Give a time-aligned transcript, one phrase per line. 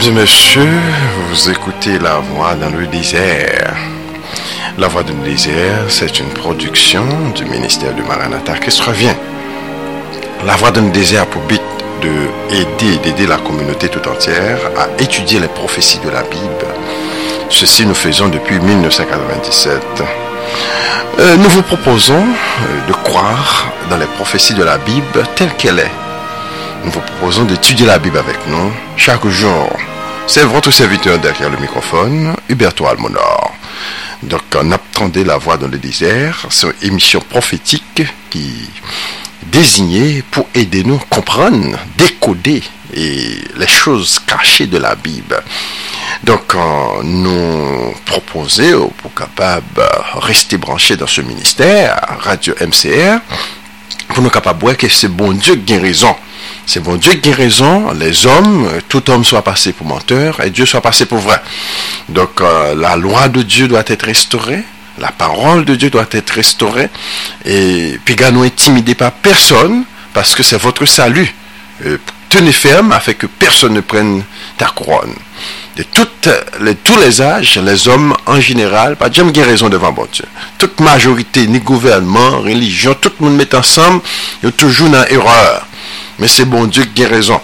[0.00, 0.80] Mesdames et messieurs,
[1.28, 3.76] vous écoutez La Voix dans le désert.
[4.78, 7.04] La Voix dans le désert, c'est une production
[7.34, 9.14] du ministère du Maranatha qui se revient.
[10.46, 11.60] La Voix dans le désert pour but
[12.00, 16.66] de aider, d'aider la communauté tout entière à étudier les prophéties de la Bible.
[17.50, 19.82] Ceci nous faisons depuis 1997.
[21.18, 25.80] Euh, nous vous proposons euh, de croire dans les prophéties de la Bible telles qu'elle
[25.80, 25.92] est
[26.84, 29.69] nous vous proposons d'étudier la Bible avec nous chaque jour.
[30.32, 33.52] C'est votre serviteur derrière le microphone, Huberto Almonor.
[34.22, 36.46] Donc, on attendait la voix dans le désert.
[36.50, 38.70] C'est une émission prophétique qui
[39.50, 42.62] désignée pour aider nous à comprendre, décoder
[42.94, 45.42] les choses cachées de la Bible.
[46.22, 46.54] Donc,
[47.02, 49.82] nous proposer pour capable
[50.14, 53.18] rester branché dans ce ministère, Radio MCR,
[54.14, 56.14] pour nous capable de voir que c'est bon Dieu raison.
[56.72, 60.50] C'est bon Dieu qui a raison, les hommes, tout homme soit passé pour menteur et
[60.50, 61.42] Dieu soit passé pour vrai.
[62.08, 64.62] Donc euh, la loi de Dieu doit être restaurée,
[64.96, 66.88] la parole de Dieu doit être restaurée
[67.44, 69.82] et puis nous intimidez pas personne
[70.14, 71.34] parce que c'est votre salut.
[71.86, 71.98] Euh,
[72.28, 74.22] tenez ferme afin que personne ne prenne
[74.56, 75.16] ta couronne.
[75.76, 76.28] De toutes
[76.60, 80.26] les, tous les âges, les hommes en général, pas jamais raison devant bon Dieu.
[80.56, 84.02] Toute majorité, ni gouvernement, religion, tout le monde met ensemble,
[84.40, 85.66] il y a toujours une erreur.
[86.20, 87.40] Men se bon Diyo gen rezon.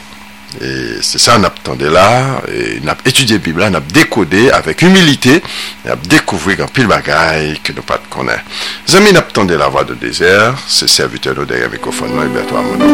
[1.04, 2.40] Se sa nap tende la,
[2.86, 5.42] nap etudye Bibla, nap dekode avèk humilite,
[5.84, 8.40] nap dekouvri kan pil bagay ke nou pat konen.
[8.88, 12.86] Zami nap tende la vwa de dezer, se servite nou derye mikofonman, Iberto Amono.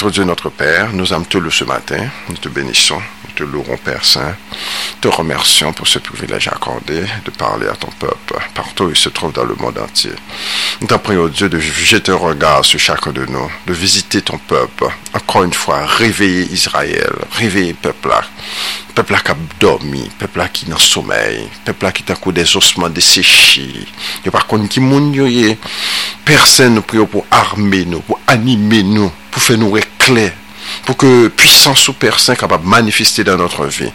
[0.00, 3.02] Notre Dieu, notre Père, nous tout le ce matin, nous te bénissons
[3.40, 4.34] te louons, Père Saint.
[5.00, 9.08] Te remercions pour ce privilège accordé de parler à ton peuple, partout où il se
[9.08, 10.12] trouve dans le monde entier.
[10.80, 14.38] Nous t'en prions, Dieu, de jeter un regard sur chacun de nous, de visiter ton
[14.38, 14.88] peuple.
[15.14, 18.10] Encore une fois, réveiller Israël, réveiller peuple
[19.00, 23.86] pepla kap dormi, pepla ki nan somey, pepla ki takou des osman desechi,
[24.26, 25.54] yo par kon ki moun yo ye,
[26.28, 30.34] persen nou priyo pou arme nou, pou anime nou, pou fe nou rekler,
[30.84, 33.92] pour que puissance ou Saint capable de manifester dans notre vie.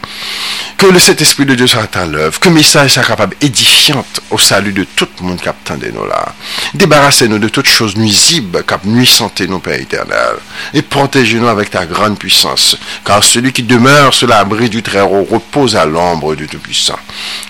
[0.78, 4.74] Que le Saint-Esprit de Dieu soit à l'œuvre, que message soit capable édifiant au salut
[4.74, 6.34] de tout le monde qui attendait nous là.
[6.74, 10.36] Débarrassez-nous de toutes choses nuisibles qui nuisantes nous, Père éternel.
[10.74, 12.78] Et protégez-nous avec ta grande puissance.
[13.06, 17.00] Car celui qui demeure sur l'abri du Très-Haut repose à l'ombre du Tout-Puissant.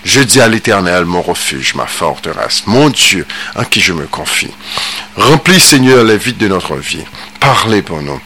[0.04, 4.50] Je dis à l'éternel, mon refuge, ma forteresse, mon Dieu, en qui je me confie.
[5.16, 7.04] Remplis, Seigneur, les vides de notre vie.
[7.40, 8.20] Parlez pour nous.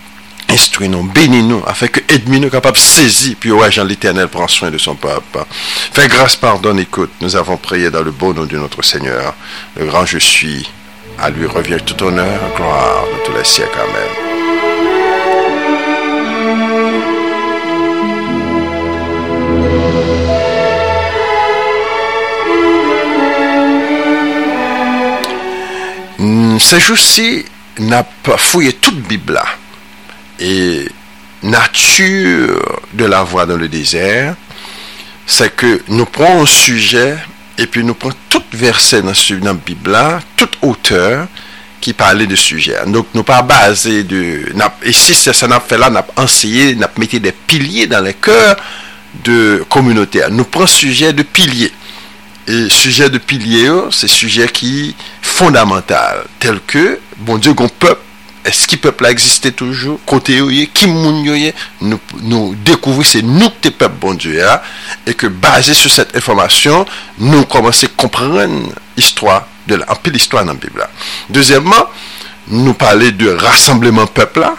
[0.50, 4.68] Instruis-nous, bénis-nous, afin que Edmi nous capable de saisir, puis ouais, Jean l'Éternel prend soin
[4.68, 5.44] de son peuple.
[5.92, 7.12] Fais grâce, pardonne, écoute.
[7.20, 9.34] Nous avons prié dans le beau nom de notre Seigneur.
[9.76, 10.68] Le grand je suis.
[11.20, 13.78] À lui revient tout honneur, gloire de tous les siècles.
[13.78, 14.08] Amen.
[26.18, 27.44] Hmm, ces jours-ci,
[27.78, 29.44] n'a pas fouillé toute Bible là
[30.40, 30.88] et
[31.42, 34.34] nature de la voix dans le désert,
[35.26, 37.16] c'est que nous prenons un sujet
[37.58, 39.96] et puis nous prenons tout verset dans, la Bible,
[40.36, 41.28] toute auteur
[41.80, 42.76] qui parlait de sujet.
[42.86, 44.52] Donc, nous pas basé de.
[44.82, 48.04] Et si ça n'a fait là, nous avons enseigné, nous avons mis des piliers dans
[48.04, 48.56] les cœurs
[49.24, 50.22] de communauté.
[50.30, 51.72] Nous prenons sujet de piliers.
[52.46, 58.00] Et sujet de piliers, c'est sujet qui est fondamental, tel que, bon Dieu, qu'on peuple
[58.48, 61.52] eski pep la egziste toujou, kote yo ye, kim moun yo ye,
[61.82, 64.56] nou, nou dekouvri se nou te pep bon Diyo ya,
[65.08, 66.86] e ke base sou set informasyon,
[67.22, 68.62] nou komanse kompren
[69.00, 70.88] istwa, de la, anpil istwa nan Bibla.
[71.32, 71.86] Dezyèmman,
[72.50, 74.54] nou pale de rassembleman pep la,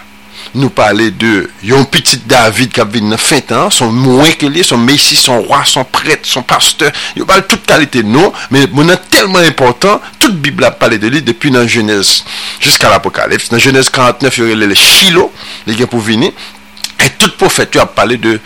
[0.53, 4.63] nous parler de yon petit David qui a venu fin temps, son moins que lui,
[4.63, 6.91] son messie, son roi, son prêtre, son pasteur.
[7.15, 11.21] Il parle toute qualité non, mais mon tellement important, toute Bible a parlé de lui
[11.21, 12.23] depuis dans Genèse
[12.59, 13.49] jusqu'à l'Apocalypse.
[13.49, 15.31] Dans Genèse 49, il y a le philo,
[15.67, 16.31] les gars pour venir.
[17.03, 18.39] Et tout prophète a parlé de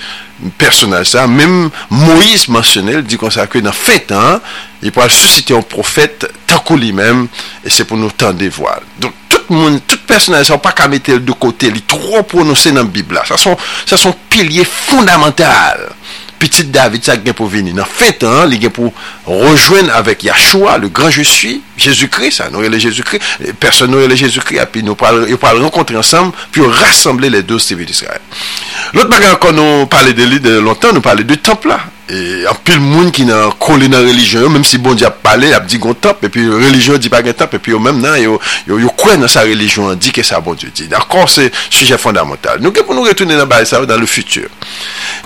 [0.57, 4.40] personnage ça, même Moïse mentionnel dit qu'on ça que dans fin temps,
[4.81, 7.28] il pourra susciter un prophète tant lui-même
[7.63, 8.84] et c'est pour nous tendre voiles.
[9.00, 9.13] Donc
[9.45, 12.89] tout moun, tout personaj sa ou pa ka metel de kote li, tro prononse nan
[12.92, 13.25] bibla.
[13.27, 15.89] Sa son, sa son pilye fondamental.
[16.36, 18.92] Petit David sa gen pou veni nan fet, hein, li gen pou
[19.25, 24.18] rejoen avèk Yahshua, le gran je suis, Jésus-Christ, sa nou rele Jésus-Christ, person nou rele
[24.19, 28.19] Jésus-Christ, api nou pal renkontre ansam, pi ou rassemble le dos civil d'Israël.
[28.94, 31.80] L'autre bagan qu'on nous pale de lui de longtemps, nous pale de temple la.
[32.06, 35.50] E anpil moun ki nan kole nan religion yo, menm si bon di ap pale,
[35.58, 38.36] ap di gon temple, epi religion di bagan temple, epi yo menm nan, yo,
[38.70, 40.86] yo, yo kwen nan sa religion, di ke sa bon di di.
[40.92, 42.62] D'akon, se suje fondamental.
[42.62, 44.46] Nou ke pou nou retounen nan baye sa yo dan le futur.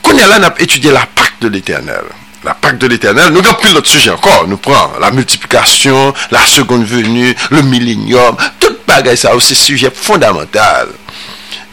[0.05, 2.07] Kon ya lan ap etudye la pak de l'Eternel.
[2.43, 6.85] la Pâque de l'Éternel, nous avons l'autre sujet encore, nous prenons la multiplication, la seconde
[6.85, 10.87] venue, le millénium, tout bagaille ça, c'est sujet fondamental.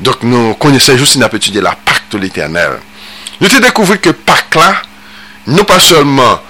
[0.05, 2.77] Dok nou konesen jousi nap etude la pak to l'Eternel.
[3.41, 4.71] Nou te dekouvri ke pak la,
[5.49, 6.43] nou pa solman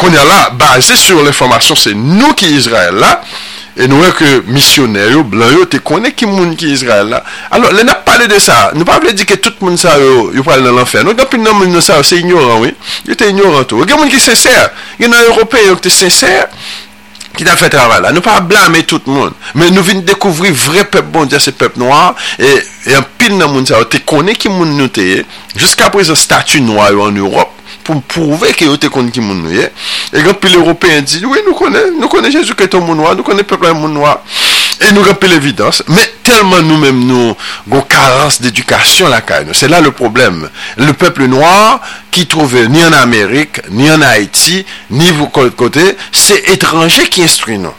[0.00, 3.18] konen la, base sur l'informasyon, se nou ki Israel la,
[3.78, 7.20] E nou e ke misyonè yo, blan yo, te konè ki moun ki Israel la.
[7.54, 8.72] Alors, le nap pale de sa.
[8.74, 11.04] Nou pa vle di ke tout moun sa yo, yo pale nan l'enfer.
[11.06, 12.72] Nou gampil nan moun sa yo, se ignoran, oui.
[13.06, 13.86] Yo te ignoran tou.
[13.86, 14.72] Gen moun ki sensèr.
[14.98, 16.48] Gen nan Europè yo ki te sensèr.
[17.38, 18.12] ki ta fè travè la.
[18.14, 19.34] Nou pa blame tout moun.
[19.58, 22.12] Men nou vin dekouvri vre pep bon diya se pep noa.
[22.38, 22.54] E,
[22.90, 25.22] e an pil nan moun sa yo te konen ki moun nou te ye.
[25.58, 27.57] Jiska apre an statu noa yo an Europe.
[27.88, 29.70] pou mpouve ke yo te kon ki moun nou ye.
[30.12, 33.24] E gen Européen di, oui nou konen, nou konen Jésus ki ton moun noa, nou
[33.24, 34.18] konen pepla moun noa.
[34.84, 37.34] E nou gen evidans, men telman nou menm nou
[37.68, 39.56] gon karans d'edukasyon la kay nou.
[39.56, 40.44] Se la le problem.
[40.76, 41.78] Le peple noa
[42.14, 47.58] ki trouve ni an Amerik, ni an Haiti, ni vou kote, se etranje ki instruy
[47.62, 47.72] nou.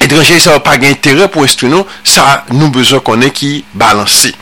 [0.00, 4.34] Etranje sa va pa gen intere pou instruy nou, sa nou bezon konen ki balansi.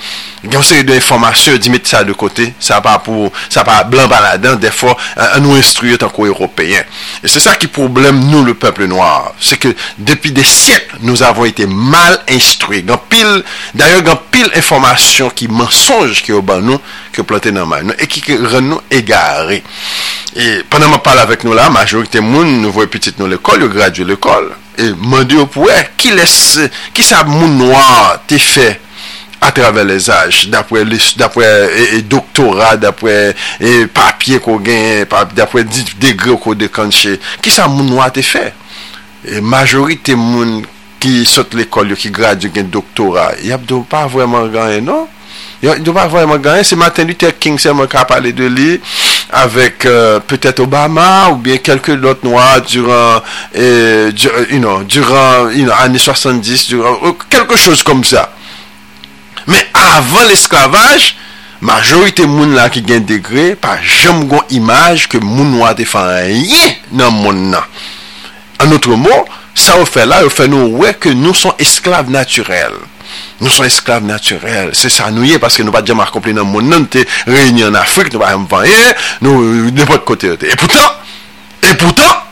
[0.44, 4.08] Gen se yon informasyon, di met sa de kote, sa pa pou, sa pa blan
[4.11, 6.85] baladan, defo, euh, an nou instruye tanko Europeyen.
[7.25, 9.32] E se sa ki problem nou le peple noir.
[9.41, 12.82] Se ke depi de siyek, nou avon ite mal instruye.
[12.85, 13.41] Gan pil,
[13.79, 16.82] d'ayor gan pil informasyon ki mensonj ki yo ban nou,
[17.14, 19.62] ki yo plante nan man nou, e ki ren nou egare.
[20.35, 23.73] E pandan man pale avek nou la, majorite moun nou voye petit nou l'ekol, yo
[23.73, 24.52] gradye l'ekol.
[24.76, 26.38] E mande yo pou e, ki les,
[26.93, 28.73] ki sa moun noir te fe,
[29.44, 30.85] a travè les aj, dapre
[32.11, 33.35] doktora, dapre
[33.94, 35.05] papye ko gen,
[35.37, 35.64] dapre
[36.00, 38.50] degre ko dekanche, ki sa moun nou a te fè?
[39.44, 40.62] Majorite moun
[41.02, 45.11] ki sot l'ekol yo, ki grad yo gen doktora, yap do pa vwèman ganyen, non?
[45.64, 48.70] Yap do pa vwèman ganyen, se Martin Luther King seman ka pale de li,
[49.35, 53.23] avèk euh, peut-èt Obama ou bien kelke lot noa duran
[53.56, 58.29] euh, duran, you know, duran you know, anè 70, duran, kelke chos kom sa.
[59.50, 61.12] Men avan l'esklavaj,
[61.64, 67.14] majorite moun la ki gen degre, pa jem gon imaj ke moun wate fanyen nan
[67.17, 67.69] moun nan.
[68.62, 72.11] An notre mou, sa ou fe la, ou fe nou we ke nou son esklav
[72.12, 72.76] naturel.
[73.43, 76.70] Nou son esklav naturel, se sa nou ye, paske nou pa djem akomple nan moun
[76.70, 80.51] nan, te reyni an Afrik, nou pa jem fanyen, nou nepot kote yote.
[80.51, 80.89] E poutan,
[81.60, 82.24] e poutan,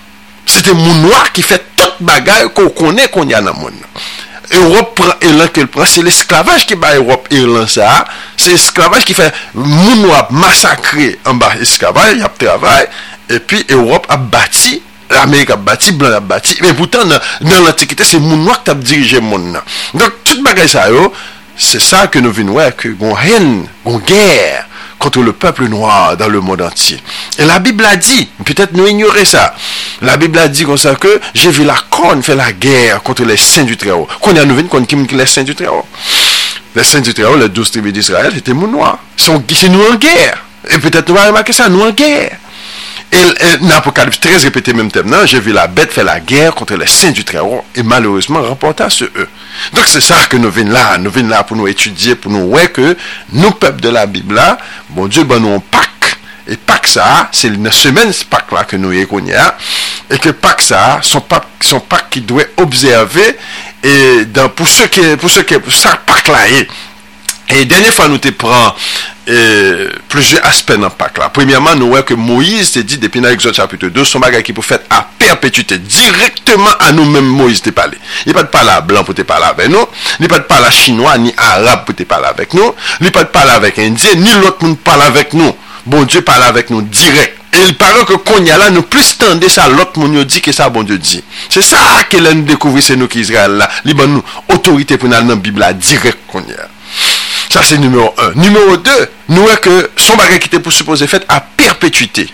[0.49, 4.03] se te moun wak ki fe tout bagay ko konen kon ya nan moun nan.
[4.53, 8.03] Europe pran elan ke l pran, se l esklavaj ki ba Europe elan sa,
[8.37, 12.89] se esklavaj ki fe moun wap masakre an ba esklavaj, yap travay,
[13.33, 14.81] epi Europe ap bati,
[15.23, 18.81] Amerik ap bati, Blan ap bati, men poutan nan, nan l'antikite se moun wak tap
[18.85, 19.73] dirije moun nan.
[19.97, 21.11] Donk tout bagay sa yo,
[21.57, 24.69] se sa ke nou vin wè, ke gon hen, gon gèr,
[25.03, 26.97] contre le peuple noir dans le monde entier.
[27.37, 29.55] Et la Bible a dit, peut-être nous ignorer ça,
[30.01, 33.25] la Bible a dit comme ça que j'ai vu la corne faire la guerre contre
[33.25, 34.07] les saints du Très-Haut.
[34.21, 35.85] Qu'on a nous contre les saints du Très-Haut.
[36.77, 38.99] Les saints du Très-Haut, les douze tribus d'Israël, c'était mon noir.
[39.17, 40.45] C'est nous en guerre.
[40.71, 42.39] Et peut-être nous allons remarquer ça, nous en guerre.
[43.13, 43.19] Et
[43.61, 46.87] l'Apocalypse 13 répétait même thème, non, j'ai vu la bête faire la guerre contre les
[46.87, 49.29] saints du Très-Haut et malheureusement remporta sur eux.
[49.75, 52.49] Donc c'est ça que nous venons là, nous venons là pour nous étudier, pour nous
[52.49, 52.97] voir que
[53.31, 54.57] nous, peuple de la Bible là,
[54.89, 56.17] bon Dieu, ben nous on Pâques.
[56.49, 59.05] Et Pâques ça, c'est une semaine ce Pâques là que nous y
[59.35, 59.59] a,
[60.11, 63.37] et que Pâques ça, son Pâques, son Pâques qui doit observer,
[63.83, 66.67] et dans, pour ceux qui, pour ceux qui, pour ça Pâques là est,
[67.53, 68.73] E denye fwa nou te pran
[69.29, 71.29] euh, pleje aspen nan pak la.
[71.35, 74.55] Premiyaman nou wè ke Moïse te di depi nan Exode chapitre 2, son bagay ki
[74.57, 75.77] pou fèt a perpetuité.
[75.77, 78.01] Direktman an nou mèm Moïse te pale.
[78.25, 79.85] Li pat pale a blan pou te pale avè nou.
[80.23, 82.73] Li pat pale a chinois ni arab pou te pale avèk nou.
[83.05, 85.53] Li pat pale avèk indien ni lot moun pale avèk nou.
[85.85, 87.37] Bon Dieu pale avèk nou direk.
[87.53, 90.57] E il pare ke konya la nou plus tende sa lot moun yo di ke
[90.57, 91.21] sa bon Dieu di.
[91.53, 93.69] Se sa ke lè nou dekouvri se nou ki Israel la.
[93.85, 94.25] Li ban nou
[94.57, 96.72] otorite pou nan nan Bibla direk konya.
[97.53, 98.33] Ça, c'est numéro un.
[98.33, 102.27] Numéro deux, nous voyons que son bagage qui était pour supposer fait à perpétuité.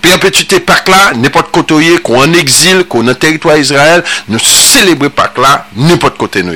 [0.00, 5.36] Perpétuité Pâques là, n'importe côté qu'on en exil, qu'on en territoire Israël, nous célébrer Pâques
[5.36, 6.54] là, n'importe côté nous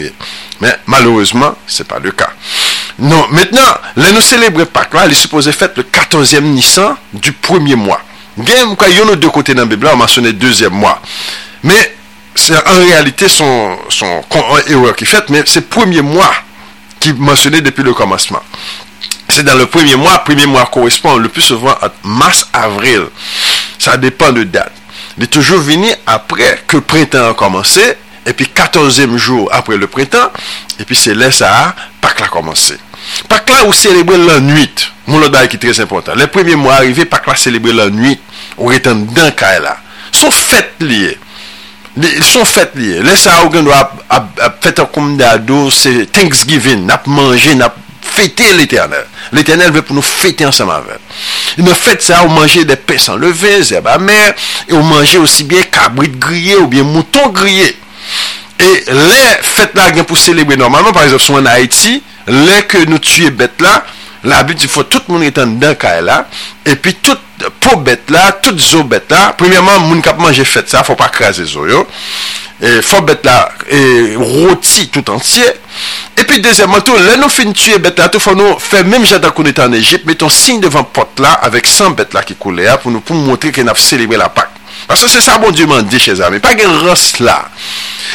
[0.63, 2.31] Mais malheureusement, c'est pas le cas.
[2.99, 7.75] Non, maintenant, là nous célébrer Pâques là, il est supposé le 14e Nissan du premier
[7.75, 8.01] mois.
[8.39, 11.03] il y a deux côtés dans la Bible, on mentionné deuxième mois.
[11.63, 11.95] Mais
[12.35, 14.23] c'est en réalité son, son
[14.67, 16.33] erreur qui fait, mais c'est premier mois
[17.01, 18.43] qui mentionné depuis le commencement.
[19.29, 23.07] C'est dans le premier mois, premier mois correspond le plus souvent à mars-avril.
[23.79, 24.73] Ça dépend de date.
[25.17, 27.83] Il est toujours venu après que le printemps a commencé,
[28.25, 30.31] et puis 14e jour après le printemps,
[30.79, 32.79] et puis c'est là ça, Pâques a commencé.
[33.29, 34.71] Pâques là, on célèbre la nuit.
[35.07, 36.13] Mon qui est très important.
[36.15, 38.19] Le premier mois arrivé, Pâques là, célébrer la nuit.
[38.57, 39.79] On est en dedans, là.
[40.13, 41.19] Son fête liée.
[42.23, 43.97] Son fèt liye, lè sa ou gen do ap
[44.63, 47.77] fèt ap koum da do, se Thanksgiving, nap manje, nap
[48.09, 49.07] fète l'Eternel.
[49.35, 50.99] L'Eternel ve pou nou fète ansam avè.
[51.59, 54.19] Nou fèt sa ou manje de pe san leve, zèb amè,
[54.69, 57.73] e ou manje osi bie kabrit griye ou bie mouton griye.
[58.59, 61.99] E lè fèt la gen pou celebre normalman, par exemple, sou an Haiti,
[62.31, 63.81] lè ke nou tue bet la,
[64.25, 66.25] La Bib di fò tout moun etan dan kae la,
[66.67, 67.21] epi tout
[67.63, 71.07] pou bet la, tout zo bet la, premièman moun kap manje fèt sa, fò pa
[71.15, 71.85] krasè zo yo,
[72.59, 73.37] e, fò bet la
[73.71, 73.81] e,
[74.19, 75.47] roti tout ansye,
[76.19, 79.35] epi dezèman tou, lè nou fin tue bet la, tou fò nou fè mèm jadan
[79.37, 82.67] koun etan en Egypt, meton sign devan pot la, avèk 100 bet la ki koule
[82.67, 84.57] ya, pou nou pou mwontre ki naf selebè la pak.
[84.89, 87.37] Paso se sa bon di man di che zami, pa gen ros la.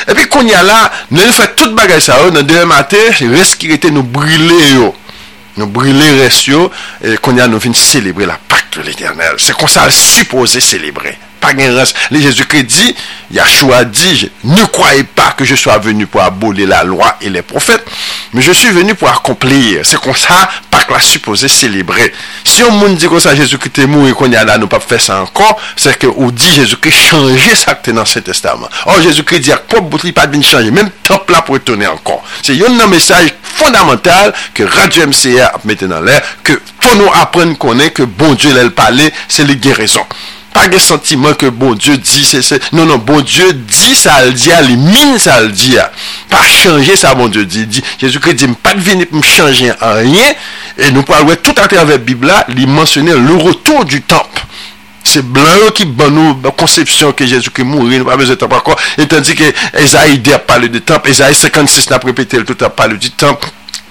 [0.09, 0.81] Epi koun ya la,
[1.15, 4.91] nou fè tout bagay sa yo, nan deyè matè, res ki rete nou brilè yo.
[5.59, 6.65] Nou brile resyo,
[7.21, 9.37] kon ya nou vin celebre la pacte l'Eternel.
[9.37, 11.93] Se kon celebre.
[12.11, 12.95] Le Jésus-Christ dit,
[13.31, 17.41] Yahshua dit, ne croyez pas que je sois venu pour abolir la loi et les
[17.41, 17.85] prophètes,
[18.33, 19.81] mais je suis venu pour accomplir.
[19.83, 22.13] C'est comme ça, pas que la supposé célébrer.
[22.43, 24.79] Si on dit que ça, Jésus-Christ est mort et qu'on y a là, nous pas
[24.79, 28.69] faire ça encore, c'est que on dit Jésus-Christ changer ça dans l'Ancien Testament.
[28.85, 32.23] Or, Jésus-Christ dit, quoi, il pas de changer, même temple là pour étonner encore.
[32.41, 37.57] C'est un message fondamental que Radio MCA a mis dans l'air, que pour nous apprendre
[37.57, 40.05] qu'on est que bon Dieu l'a parlé, c'est les guérisons.
[40.53, 42.23] Pa gen sentimen ke bon Diyo di,
[42.73, 45.89] non, non, bon Diyo di sa al di a, li min sa al di a.
[46.29, 47.81] Pa chanje sa bon Diyo di.
[48.01, 50.37] Jezou kre di, m pa vini pou m chanje an rien,
[50.77, 54.43] e nou palwe tout an trave Bibla, li mensyone le retour du temp.
[55.03, 58.53] Se blan yo ki ban nou konsepsyon ke Jezou kre mouri, nou pa beze temp
[58.55, 59.49] akon, etan di ke
[59.81, 63.41] Ezaï de a pale de temp, Ezaï 56 na el tout a pale di temp,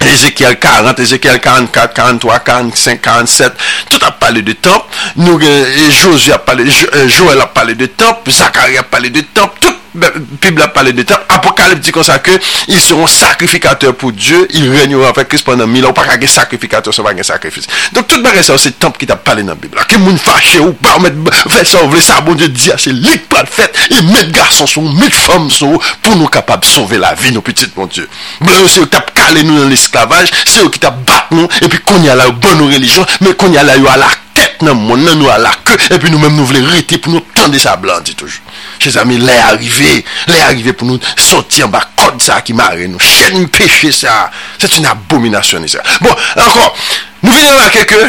[0.06, 3.52] Ezekiel 40, Ezekiel 44, 43, 45, 47,
[3.88, 7.86] tout a pale de temple, nou, euh, Josué a pale, euh, Joël a pale de
[7.86, 12.02] temple, Zacharie a pale de temple, tout Bible a parlé de temps apocalypse dit comme
[12.02, 12.30] ça que
[12.68, 16.94] ils seront sacrificateurs pour Dieu, ils régneront avec Christ pendant mille ans, pas qu'un sacrificateur,
[16.94, 17.66] ça va un sacrifice.
[17.92, 19.78] Donc tout le ça c'est temple qui t'a parlé dans la Bible.
[19.86, 21.16] Que moun fâché ou pas mettre
[21.48, 24.26] faire ça, voulez ça bon Dieu dit ah, c'est lui qui le fait, il met
[24.30, 27.86] garçons sont, met femmes sont pour nous capables de sauver la vie nos petites mon
[27.86, 28.08] Dieu.
[28.40, 30.90] Blanc c'est eux qui t'a calé nous dans l'esclavage, c'est eux qui t'a
[31.36, 34.78] nou, epi konya la yo ban nou relijon, men konya la yo ala ket nan
[34.78, 37.76] moun, nan nou ala ke, epi nou men nou vle rete pou nou tende sa
[37.80, 38.42] blan di toujou.
[38.82, 42.88] Che zami, lè arrive, lè arrive pou nou soti an ba kod sa ki mare
[42.90, 44.26] nou, chen peche sa,
[44.58, 45.84] set un abominasyon e sa.
[46.04, 46.84] Bon, ankon,
[47.26, 48.04] nou vini an la keke,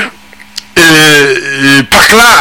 [0.80, 2.32] e, pak la,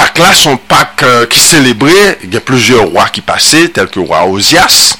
[0.00, 4.30] pak la son pak euh, ki celebre, gen plezyor wak ki pase, tel ke wak
[4.30, 4.94] Ozias,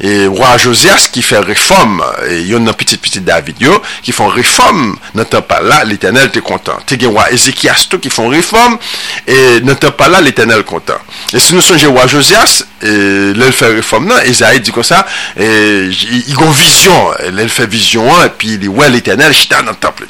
[0.00, 4.94] e roi Josias ki fè reform, e yon nan pitit-pitit David yo, ki fon reform
[5.16, 6.82] nan tan pa la, l'Eternel te kontan.
[6.88, 8.78] Te gen roi Ezekias tou ki fon reform,
[9.26, 11.02] e nan tan pa la, l'Eternel kontan.
[11.32, 12.96] E se nou sonje roi Josias, e
[13.36, 15.02] lèl fè reform nan, Ezaïd di kon sa,
[15.36, 15.50] e
[15.90, 20.08] y gon vizyon, e lèl fè vizyon an, pi li wè l'Eternel, chita nan temple.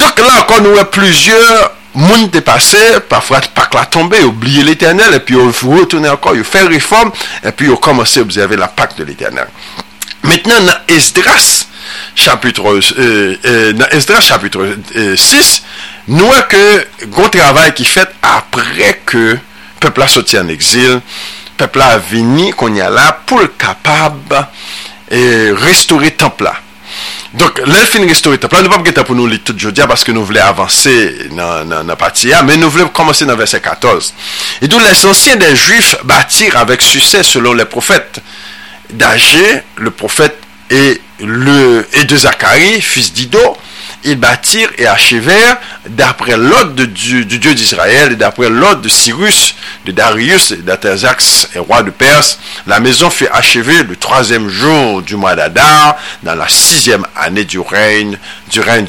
[0.00, 2.80] Donk la, kon nou wè plusieurs moun te pase,
[3.10, 7.12] pafwa pak la tombe, yo oubliye l'Eternel, epi yo retoune ankon, yo fè reform,
[7.46, 9.48] epi yo komanse observe la pak de l'Eternel.
[10.28, 11.66] Mètnen nan Esdras,
[12.14, 14.66] chapitre, euh, euh, nan Esdras chapitre
[14.96, 15.62] euh, 6,
[16.12, 16.62] nou wè ke
[17.06, 19.38] goun travay ki fèt apre ke
[19.82, 21.00] pepla soti an exil,
[21.58, 24.36] pepla vini kon ya euh, la pou l kapab
[25.64, 26.52] restore templa.
[27.34, 30.12] Donc, l'elfin restauré temple, nous ne pouvons pas pour nous lire tout aujourd'hui parce que
[30.12, 34.14] nous voulons avancer dans la partie mais nous voulons commencer dans verset 14.
[34.62, 38.20] Et d'où les anciens des Juifs bâtirent avec succès selon les prophètes
[38.90, 40.38] d'Agé, le prophète
[40.70, 43.56] et, le, et de Zacharie, fils d'Ido,
[44.04, 49.54] ils bâtirent et achevèrent d'après l'ordre du, Dieu d'Israël et d'après l'ordre de Cyrus,
[49.88, 50.52] de Darius
[51.54, 52.38] et roi de Perse.
[52.66, 57.58] La maison fut achevée le troisième jour du mois d'Adar, dans la sixième année du
[57.58, 58.18] règne
[58.50, 58.86] du, règne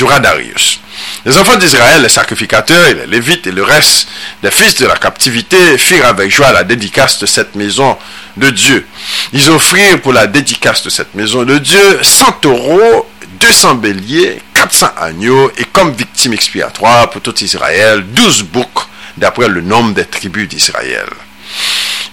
[0.00, 0.80] roi Darius.
[1.26, 4.08] Les enfants d'Israël, les sacrificateurs les lévites et le reste
[4.42, 7.98] des fils de la captivité firent avec joie la dédicace de cette maison
[8.38, 8.86] de Dieu.
[9.32, 14.86] Ils offrirent pour la dédicace de cette maison de Dieu 100 euros 200 béliers, 400
[14.96, 20.48] agneaux et comme victime expiatoire pour tout Israël, 12 boucs d'après le nombre des tribus
[20.48, 21.08] d'Israël.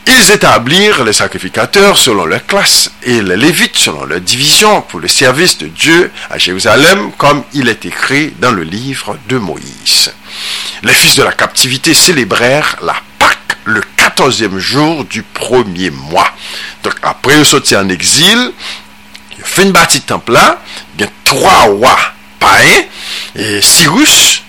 [0.08, 5.08] Ils établirent les sacrificateurs selon leur classe et les lévites selon leur division pour le
[5.08, 10.12] service de Dieu à Jérusalem, comme il est écrit dans le livre de Moïse.
[10.84, 16.30] Les fils de la captivité célébrèrent la Pâque le quatorzième jour du premier mois.
[16.84, 18.52] Donc après ils sorti en exil,
[19.38, 20.62] ils fait une bâtie temple là,
[20.96, 22.00] il y a trois rois
[22.40, 24.42] païens, Cyrus,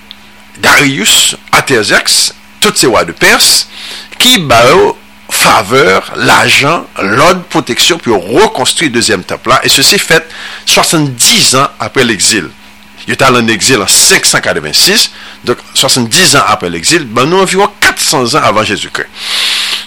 [0.58, 3.68] Darius, Aterzex, tous ces rois de Perse,
[4.18, 4.96] qui battent
[5.30, 9.60] faveur, l'argent, l'ordre, protection pour reconstruire le deuxième temple là.
[9.64, 10.26] Et ceci fait
[10.66, 12.48] 70 ans après l'exil.
[13.08, 15.10] Il était en exil en 586,
[15.44, 19.08] donc 70 ans après l'exil, ben nous environ 400 ans avant Jésus-Christ.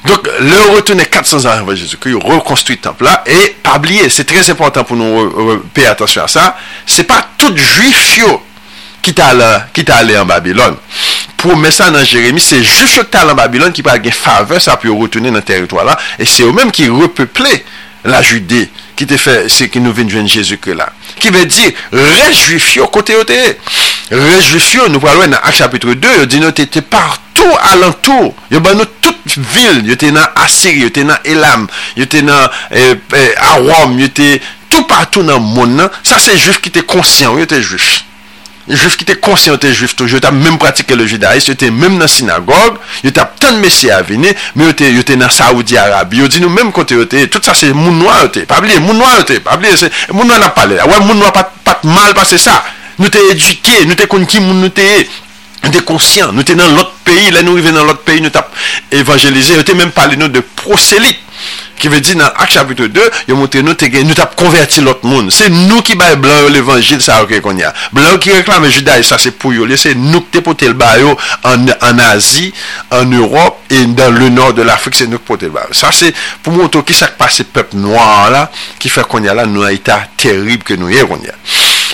[0.06, 4.10] Donc, le retourner 400 ans avant Jésus-Christ, il reconstruit le temple là, et pas oublier,
[4.10, 7.98] c'est très important pour nous payer attention à ça, c'est pas tout juif
[9.06, 10.78] ki ta ale an Babylon.
[11.38, 14.80] Promesa nan Jeremie, se jous chok ta ale an Babylon ki pa gen fave sa
[14.80, 17.60] pou yo retounen nan teritwa la, e se yo menm ki repeuple
[18.06, 20.88] la Judé, ki te fè se ki nou ven jwen Jésus ke la.
[21.22, 23.40] Ki ve di, rejuifyo kote yo te.
[24.14, 28.32] Rejuifyo nou pralwen nan Ak chapitre 2, yo di nou te te partou alantou.
[28.54, 32.22] Yo ban nou tout vil, yo te nan Asiri, yo te nan Elam, yo te
[32.26, 34.36] nan eh, eh, Aram, yo te
[34.70, 35.94] tout partou nan moun nan.
[36.06, 38.05] Sa se juif ki te konsyen, yo te juif.
[38.74, 41.70] juif ki te konsyen te juif tou, yo tap menm pratike le judaïs, yo te
[41.70, 45.78] menm nan sinagogue, yo tap tan mesye avine, me yo te, yo te nan Saoudi
[45.78, 48.46] Arabi, yo di nou menm kote yo te, tout sa se moun noa yo te,
[48.50, 49.74] pabli, moun noa yo te, pabli,
[50.14, 52.58] moun noa nan pale, wè moun noa pat, pat mal pase sa,
[52.98, 55.04] nou te eduke, nou te kon ki moun nou te e,
[55.66, 58.34] nou te konsyen, nou te nan lot peyi, la nou rive nan lot peyi, nou
[58.34, 58.50] tap
[58.94, 61.22] evangelize, yo te menm pale nou de proselit,
[61.76, 64.82] Ki ve di nan ak chapitre 2, yo montre nou te gen, nou tap konverti
[64.84, 65.28] lot moun.
[65.34, 67.74] Se nou ki baye blan yo l'evangil sa yo okay, ke kon ya.
[67.94, 69.68] Blan yo ki reklame juday sa se pou yo.
[69.78, 71.14] Se nou ki te pote l'bayo
[71.46, 72.48] an, an Azi,
[72.96, 75.76] an Europe, e dan le nord de l'Afrique, se nou ki pote l'bayo.
[75.76, 76.14] Sa se
[76.46, 78.46] pou montre ki sa kpase pep noir la,
[78.80, 81.36] ki fe kon ya la nou a ita terib ke nou ye kon ya.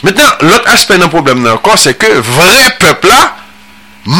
[0.06, 3.22] Mètenan, lot aspe nan problem nan kon, se ke vre pep la,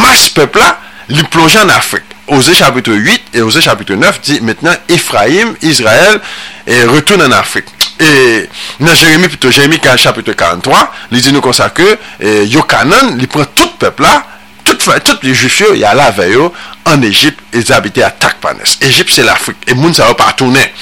[0.02, 0.74] mas pep la,
[1.12, 2.11] li ploje an Afrik.
[2.32, 6.22] Osée chapitre 8 et Osée chapitre 9 dit maintenant Ephraim, Israël,
[6.66, 7.66] et retourne en Afrique.
[8.00, 8.48] Et
[8.80, 11.98] dans Jérémie, plutôt Jérémie chapitre 43, il dit nous comme ça que
[12.46, 14.26] Yokanan, il prend tout peuple là,
[14.64, 16.38] tout les juifs il y a la veille
[16.86, 18.58] en Égypte ils habitaient à Takpanes.
[18.82, 19.58] Égypte c'est l'Afrique.
[19.68, 20.74] Et moun sa pas tourné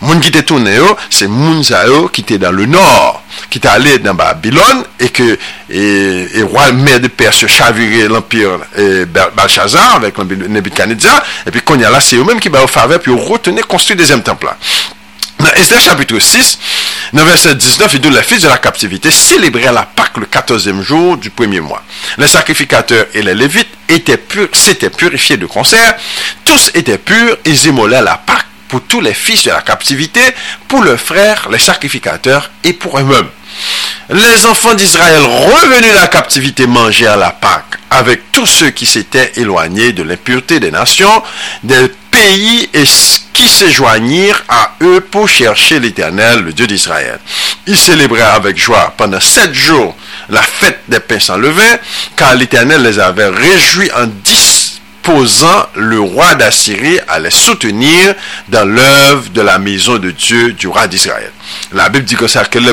[0.00, 0.76] moun qui était tourné
[1.10, 1.62] c'est moun
[2.12, 5.38] qui était dans le nord qui était allé dans Babylone et que
[5.70, 11.82] et, et roi maire de Perse chaviré l'empire Belshazzar avec Nebuchadnezzar et puis quand il
[11.82, 14.46] y a là c'est eux mêmes qui ba au faveur puis retenir construire deuxième temple.
[14.46, 14.56] là
[15.38, 16.58] Dans Esther chapitre 6,
[17.12, 20.80] dans verset 19, il dit les fils de la captivité célébraient la Pâque le 14e
[20.80, 21.82] jour du premier mois.
[22.16, 24.22] Les sacrificateurs et les lévites étaient
[24.52, 25.94] s'étaient purifiés de concert.
[26.44, 30.20] Tous étaient purs, ils immolaient la Pâque pour tous les fils de la captivité,
[30.68, 33.28] pour leurs frères, les sacrificateurs et pour eux-mêmes.
[34.08, 39.32] Les enfants d'Israël revenus de la captivité mangèrent la Pâque avec tous ceux qui s'étaient
[39.36, 41.22] éloignés de l'impureté des nations,
[42.16, 42.84] pays et
[43.32, 47.18] qui se joignirent à eux pour chercher l'Éternel, le Dieu d'Israël.
[47.66, 49.94] Ils célébrèrent avec joie pendant sept jours
[50.30, 51.76] la fête des pains sans levain,
[52.16, 58.14] car l'Éternel les avait réjouis en disposant le roi d'Assyrie à les soutenir
[58.48, 61.30] dans l'œuvre de la maison de Dieu du roi d'Israël.
[61.72, 62.72] La Bible dit que ça, que le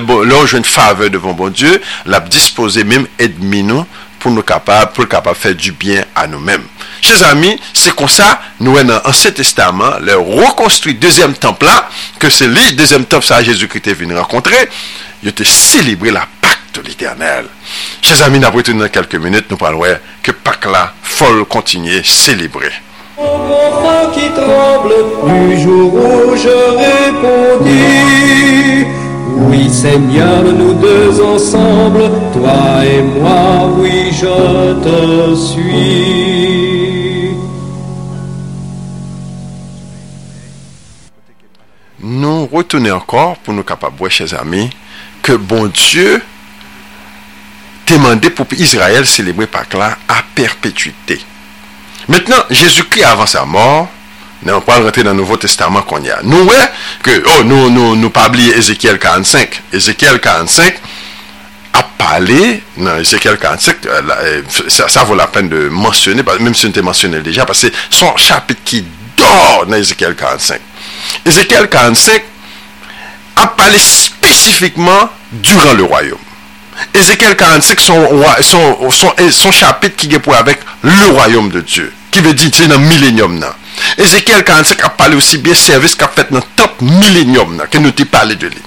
[0.56, 3.86] une faveur devant bon Dieu, l'a disposé même nous
[4.24, 6.64] pour nous capables, pour capable faire du bien à nous-mêmes.
[7.02, 12.30] Chers amis, c'est comme ça, nous, dans l'Ancien Testament, le reconstruit deuxième temple là, que
[12.30, 14.70] c'est le deuxième temple, ça, Jésus-Christ est venu rencontrer,
[15.22, 17.48] il a célébré la pacte de l'éternel.
[18.02, 22.72] Chers amis, nous dans quelques minutes, nous parlerons que Pâques là, faut continuer célébrer.
[29.48, 36.24] Oui Seigneur, nous deux ensemble, toi et moi, oui je te suis.
[42.00, 44.70] Nous retenons encore pour nous capables, chers amis,
[45.22, 46.22] que bon Dieu
[47.88, 51.20] demandé pour Israël célébrer Pâques là à perpétuité.
[52.08, 53.88] Maintenant, Jésus-Christ avant sa mort,
[54.52, 56.20] on pas rentrer dans le Nouveau Testament qu'on y a.
[56.24, 56.56] Nous, ouais,
[57.02, 59.62] que, oh, nous, nous, nous pas oublier Ézéchiel 45.
[59.72, 60.76] Ézéchiel 45
[61.74, 66.66] a parlé, dans Ézéchiel 45, euh, euh, ça, vaut la peine de mentionner, même si
[66.66, 68.86] on était mentionné déjà, parce que son chapitre qui
[69.18, 70.60] dort dans Ézéchiel 45.
[71.26, 72.24] Ézéchiel 45
[73.36, 76.20] a parlé spécifiquement durant le royaume.
[76.94, 81.92] Ézéchiel 45, son, son, son, son, chapitre qui est pour avec le royaume de Dieu.
[82.12, 83.44] Qui veut dire, c'est dans le millénium.
[83.98, 87.94] Ezekiel 45 ap pale osi biye servis kap fet nan top millenium nan ke nou
[87.96, 88.66] te pale de li.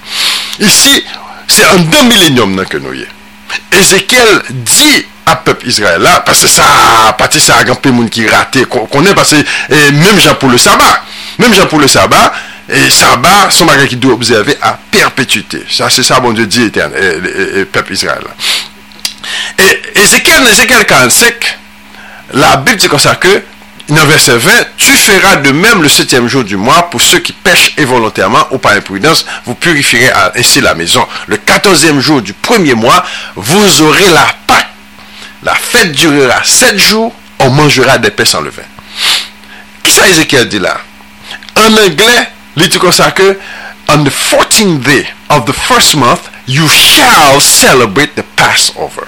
[0.66, 1.02] Isi,
[1.50, 3.06] se an dan millenium nan ke nou ye.
[3.76, 6.66] Ezekiel di ap pep Israel la, pase sa,
[7.18, 11.02] pati sa agampe moun ki rate, konen pase, eh, mèm jan pou le sabat.
[11.42, 12.38] Mèm jan pou le sabat,
[12.70, 15.64] e sabat, son bagan ki dou observe a perpetuité.
[15.70, 17.18] Sa se sa bon de di eten, eh,
[17.62, 18.34] eh, pep Israel la.
[19.96, 21.58] Ezekiel, Ezekiel 45,
[22.38, 23.42] la Bib di konsa ke,
[23.88, 27.32] dans verset 20, tu feras de même le septième jour du mois pour ceux qui
[27.32, 31.06] pêchent involontairement ou par imprudence, vous purifierez ainsi la maison.
[31.28, 33.04] Le quatorzième jour du premier mois,
[33.36, 34.68] vous aurez la Pâque.
[35.42, 38.62] La fête durera sept jours, on mangera des pains sans levain.
[39.82, 40.80] Qui ça Ézéchiel dit là?
[41.54, 43.38] En anglais, il dit comme ça que,
[43.88, 49.06] on the 14th day of the first month, you shall celebrate the Passover.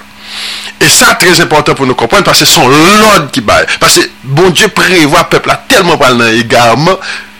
[0.79, 3.65] E sa trez important pou nou kompwen, pase son lod ki bay.
[3.81, 6.95] Pase bon Diyo prewa pepla telman pal nan egarman,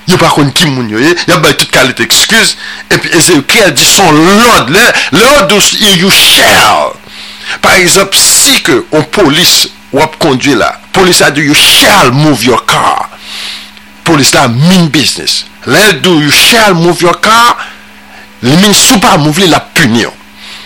[0.10, 2.58] yo pa kon ki moun yo ye, yo bay tout kalite ekskuse,
[2.91, 4.84] epi eze yo kre di son lod, le,
[5.15, 6.97] lod ou you shall.
[7.63, 12.43] Par exemple, si ke on polis wap kondye la, polis la do you shall move
[12.43, 13.08] your car.
[14.04, 15.45] Polis la mean business.
[15.65, 17.56] Le do you shall move your car,
[18.43, 20.18] le mean sou pa move li la punyon.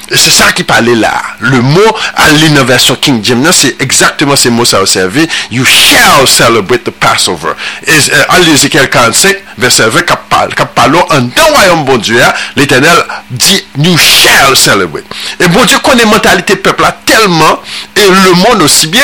[0.09, 1.21] Et c'est ça qui parlait là.
[1.39, 5.27] Le mot à l'innovation King James, non, c'est exactement ces mots ça a servi.
[5.49, 7.53] You shall celebrate the Passover.
[7.87, 7.93] Et
[8.29, 12.19] à l'Ézéchiel 45, verset 20, quand parle en dans royaume bon Dieu,
[12.55, 15.05] l'Éternel dit You shall celebrate.
[15.39, 17.61] Et bon Dieu connaît mentalité peuple là tellement,
[17.95, 19.01] et le monde aussi bien.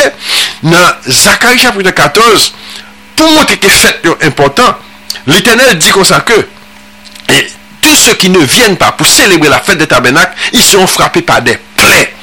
[0.63, 2.53] Dans Zacharie chapitre 14,
[3.15, 4.75] pour montrer que c'est important,
[5.27, 6.33] l'Éternel dit comme ça que.
[7.29, 7.47] Et,
[7.82, 11.22] tous ceux qui ne viennent pas pour célébrer la fête des tabernacles, ils seront frappés
[11.22, 12.13] par des plaies.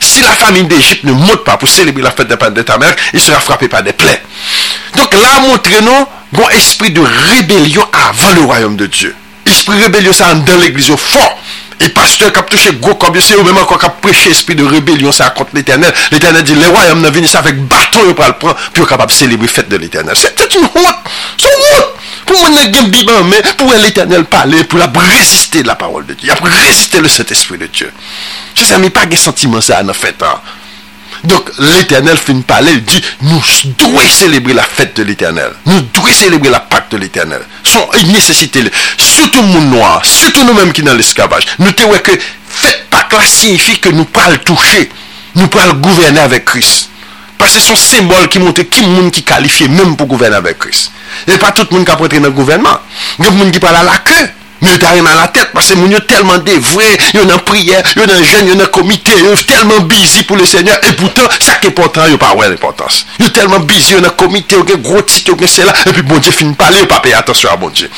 [0.00, 3.40] Si la famille d'Égypte ne monte pas pour célébrer la fête des tabernacles, il sera
[3.40, 4.22] frappé par des plaies.
[4.96, 9.14] Donc là, montrez-nous bon esprit de rébellion avant le royaume de Dieu.
[9.44, 11.38] Esprit de rébellion, ça dans l'église fort.
[11.80, 14.56] Et pasteur qui a touché gros comme c'est ou même encore qui a prêché esprit
[14.56, 15.92] de rébellion, ça contre l'éternel.
[16.10, 19.46] L'éternel dit, les royaumes ne viennent avec bâton, ils le prendre, puis capable de célébrer
[19.46, 20.14] la fête de l'éternel.
[20.16, 20.96] C'est une honte.
[21.36, 21.97] C'est une honte.
[22.28, 22.60] Pour moi,
[23.24, 27.56] mais pour l'éternel parler, pour la résister la parole de Dieu, pour résister le Saint-Esprit
[27.56, 27.90] de Dieu.
[28.54, 30.22] Je ne pas de sentiment ça en fait.
[30.22, 30.40] Hein.
[31.24, 33.42] Donc l'éternel une parler, il dit, nous
[33.78, 35.52] devons célébrer la fête de l'éternel.
[35.64, 37.40] Nous devons célébrer la Pâque de l'éternel.
[37.64, 38.62] C'est une nécessité.
[38.98, 41.46] Surtout le monde noir, surtout nous-mêmes qui dans l'esclavage.
[41.58, 42.12] Nous te que
[42.48, 44.90] fête Pâque là signifie que nous pouvons toucher.
[45.34, 46.90] Nous pouvons gouverner avec Christ.
[47.38, 50.90] Parce que son symbole qui montre qui monde qui qualifié même pour gouverner avec Christ.
[51.26, 52.78] Et pas tout le monde qui a entrer dans le gouvernement.
[53.18, 54.28] Il y a des gens qui parlent à la queue.
[54.60, 57.82] Mais ils arrivent à la tête parce que les gens tellement dévoués, ils ont prière,
[57.94, 60.76] ils ont jeune, ils ont comité, ils sont tellement busy pour le Seigneur.
[60.82, 63.06] Et pourtant, ça qui est important, ils n'ont pas l'importance.
[63.20, 65.72] Ils sont tellement busy, ils ont comité, ils ont gros titre, ils ont cela.
[65.86, 67.88] Et puis bon Dieu finit par parler, ils pas payer attention à bon Dieu.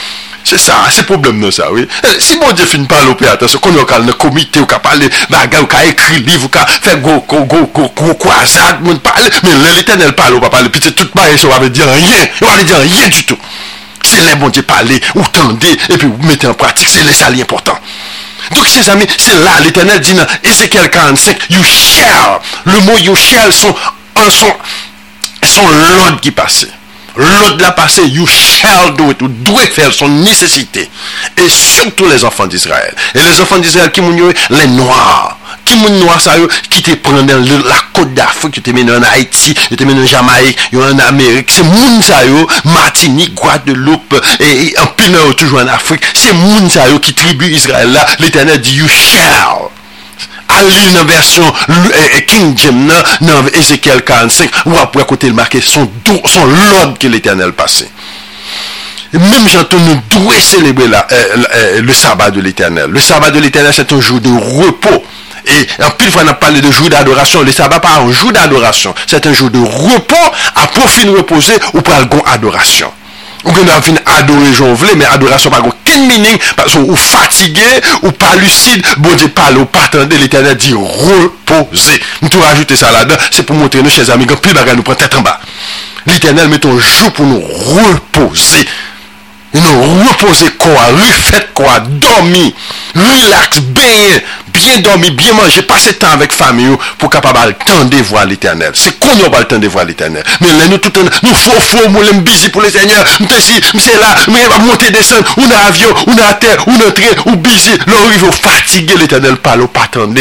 [0.45, 1.87] Se sa, se problem nou sa, oui.
[2.03, 4.69] Eh, si bon diye fin pale ou pe atasyon, kon yo kal nan komite, ou
[4.71, 8.15] ka pale bagay, ou ka ekri liv, ou ka fe go, go, go, go, go,
[8.21, 11.51] kwa zad, moun pale, men lè l'Eternel pale ou pa pale, pite tout baye se
[11.51, 13.51] wame diyan yen, wame diyan yen du tout.
[14.07, 17.31] Se lè bon diye pale, ou tende, epi ou mette en pratik, se lè sa
[17.31, 17.77] li important.
[18.55, 22.41] Donc, ses amis, c'est là, l'Éternel dit dans Ézéchiel 45, you shall.
[22.65, 23.75] Le mot you shall sont,
[24.29, 24.53] sont,
[25.45, 26.71] sont l'ordre qui passait.
[27.21, 30.89] l'autre l'a passé, you shall do it, ou doit faire son nécessité.
[31.37, 32.95] Et surtout les enfants d'Israël.
[33.15, 34.17] Et les enfants d'Israël, qui m'ont
[34.51, 35.37] les noirs.
[35.65, 36.35] Qui m'ont noirs, ça,
[36.69, 40.03] qui te prennent dans la côte d'Afrique, qui te mènent en Haïti, qui te mènent
[40.03, 41.51] en Jamaïque, en Amérique.
[41.51, 42.21] C'est moun ça,
[42.65, 46.03] Martinique, Guadeloupe, et, en pile, toujours en Afrique.
[46.15, 48.07] C'est moun ça, qui tribue Israël là.
[48.21, 49.71] L'éternel dit, you shall.
[50.51, 51.53] À une version
[52.27, 55.89] King James dans Ézéchiel 45, ou après côté le marqué son,
[56.27, 57.89] son l'ordre que l'éternel passé.
[59.13, 61.03] Même j'entends nous doit célébrer euh,
[61.55, 62.91] euh, le sabbat de l'éternel.
[62.91, 65.05] Le sabbat de l'éternel, c'est un jour de repos.
[65.47, 67.43] Et en plus, on a parlé de jour d'adoration.
[67.43, 68.95] Le sabbat, pas un jour d'adoration.
[69.09, 70.15] C'est un jour de repos
[70.55, 71.95] à profit de reposer ou pour
[72.29, 72.93] adoration.
[73.45, 76.99] Ou gen nan fin adore joun vle, men adorasyon pa kon ken mining, pasou ou
[76.99, 77.69] fatige,
[78.03, 81.97] ou pa lucide, bon di pale, ou patande, l'Eternel di repose.
[82.21, 84.87] Nou tou rajoute sa la dan, se pou montre nou chèz amigan, pi baga nou
[84.87, 85.39] pren tèt an ba.
[86.09, 87.41] L'Eternel meton jou pou nou
[87.79, 88.65] repose.
[89.57, 92.53] Nou repose kwa, refet kwa, dormi,
[92.95, 94.21] relax, beye,
[94.61, 97.57] bien dormi, bien manger, passer temps avec famille pour capable
[97.89, 98.73] de voir l'éternel.
[98.75, 100.23] C'est qu'on n'a pas le temps de voir l'éternel.
[100.41, 100.93] Mais là, nous, tout,
[101.23, 103.05] nous, faux, faux, nous, sommes pour le Seigneur.
[103.21, 106.91] Nous, ici, c'est là, mais va monter, descendre, ou dans avion, ou terre, ou dans
[106.93, 107.71] train, ou busy.
[107.87, 110.15] Là, faut fatiguer l'éternel, pas l'eau, pas attendre.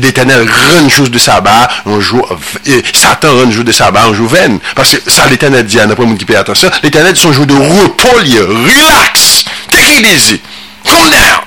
[0.00, 2.28] L'éternel rend de sabbat, un jour,
[2.66, 4.58] et Satan rend jour de sabbat, un jour vaine.
[4.74, 8.08] Parce que ça, l'éternel dit, après, mon qui paye attention, l'éternel son jour de repos,
[8.18, 9.44] relax.
[9.70, 10.40] Take it easy.
[10.84, 11.40] Calm down.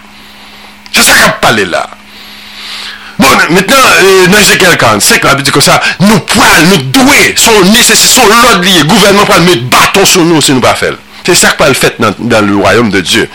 [0.91, 1.98] C'est ça qu'on parle là.
[3.19, 7.35] Bon, maintenant, euh, dans Ézéchiel 45, la Bible dit comme ça, nous poils, nous doués,
[7.37, 8.81] sont nécessaires, sont l'ordre lié.
[8.85, 10.93] Gouvernement pour mettre bâton sur nous si nous pas faire.
[11.25, 13.29] C'est ça qu'on le fait dans, le royaume de Dieu.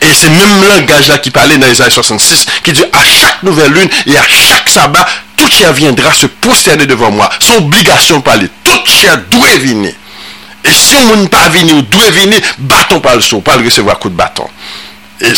[0.00, 3.72] Et c'est même langage là qui parlait dans Isaïe 66, qui dit à chaque nouvelle
[3.72, 5.06] lune et à chaque sabbat,
[5.36, 7.28] tout chien viendra se prosterner devant moi.
[7.40, 8.48] Son obligation parler.
[8.64, 9.92] Tout chien doit venir.
[10.64, 13.98] Et si on ne pas venir, doit venir, bâton par le son, pas le recevoir
[13.98, 14.48] coup de bâton.
[15.22, 15.32] Et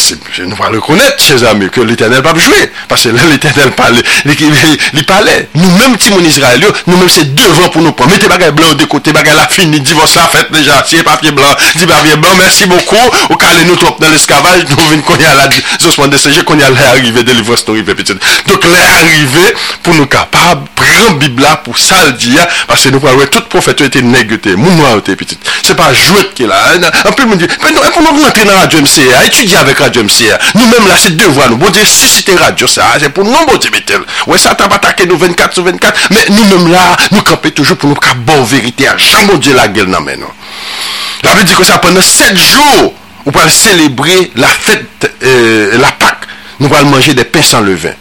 [0.47, 2.73] nous allons reconnaître, chers amis, que l'Éternel va jouer.
[2.89, 4.03] Parce que l'Éternel parlait.
[4.25, 5.49] il parlait.
[5.55, 8.11] Nous-mêmes, Timon Israël, nous-mêmes, c'est devant pour nous prendre.
[8.13, 11.55] Mettez bagaille blanc de côté, bagaille la fini, divorce la fête déjà, Si papier blanc,
[11.77, 12.97] dis papier blanc, merci beaucoup.
[13.29, 15.49] Au cas nous trop dans l'esclavage, nous venons qu'on y a la
[15.81, 18.19] zospande de qu'on y a l'arrivée, délivrance, nous arrivée, petite.
[18.49, 23.49] Donc, l'arrivée, pour nous capables, ran bibla pou sal diya, pase nou kwa wè tout
[23.53, 25.51] profet yo ete negyote, moun nou a ote petit.
[25.65, 26.61] Se pa jwet ke la,
[27.09, 30.41] anpil moun di, pen nou, anpil nou rentre nan radyo MCA, etudye avèk radyo MCA,
[30.59, 33.27] nou mèm la se devwa nou, bon diye si si te radyo sa, se pou
[33.27, 36.69] nou bon diye metel, wè sa ta batake nou 24 sou 24, men nou mèm
[36.75, 39.91] la, nou kapè toujou pou nou ka bon verite a jan bon diye la gel
[39.93, 40.45] nan men nou.
[41.25, 42.93] La ve di kon sa pwene 7 jou,
[43.25, 46.29] ou pal celebre la fète, euh, la pak,
[46.61, 47.97] nou pal manje de pen san levain.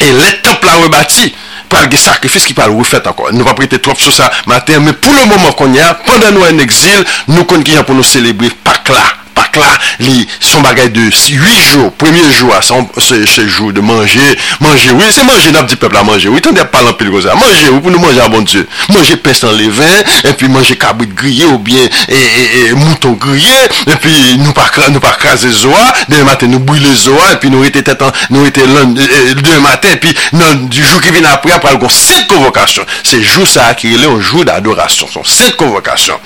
[0.00, 1.30] E le temple a rebati,
[1.74, 3.34] pral ge sakrifis ki pral refet ankon.
[3.34, 6.46] Nou pa prete trop sou sa mater, men pou le mouman kon ya, pandan nou
[6.46, 7.02] en exil,
[7.34, 9.23] nou kon ki jan pou nou selebri pak la.
[9.36, 9.70] pak la,
[10.02, 14.22] li son bagay de 8 jou, premye jou a son, se, se jou de manje,
[14.62, 17.34] manje ou, se manje nap di pepl a manje ou, tan de palan pil goza,
[17.38, 21.14] manje ou pou nou manje a bon dieu, manje pestan le vin, epi manje kabrit
[21.18, 24.68] griye ou bien e, e, e, mouton griye, epi nou pa,
[25.02, 28.94] pa kaze zoa, den maten nou bouyle zoa, epi nou ete tetan, nou ete lon,
[28.94, 33.46] den maten, epi nan di jou ki vin apri apal kon set konvokasyon, se jou
[33.48, 36.22] sa akirele ou jou d'adorasyon, son set konvokasyon,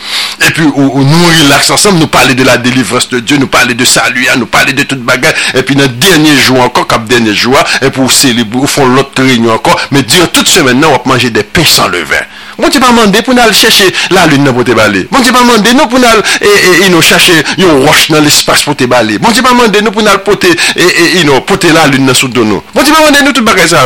[0.49, 3.47] epi ou, ou nou relax ansam, nou pale de la delivre présence de Dieu, nous
[3.47, 5.33] parler de salut, nous parler de toute bagarre.
[5.55, 9.23] Et puis, dans le dernier jour encore, comme dernier jour, et pour célébrer, font l'autre
[9.23, 9.79] réunion encore.
[9.91, 12.17] Mais dire toute semaine, on va manger des pains sans levain.
[12.59, 15.07] Bon, tu pas demander pour aller chercher la lune dans te balai.
[15.13, 18.85] Bon, tu pas demander non pour et, nous chercher une roche dans l'espace pour te
[18.85, 19.19] balayer.
[19.19, 22.27] Bon, tu pas demander nous pour nous porter et, nous porter la lune dans sous
[22.27, 22.63] de nous.
[22.75, 23.85] Bon, tu pas demander nous toute bagarre ça.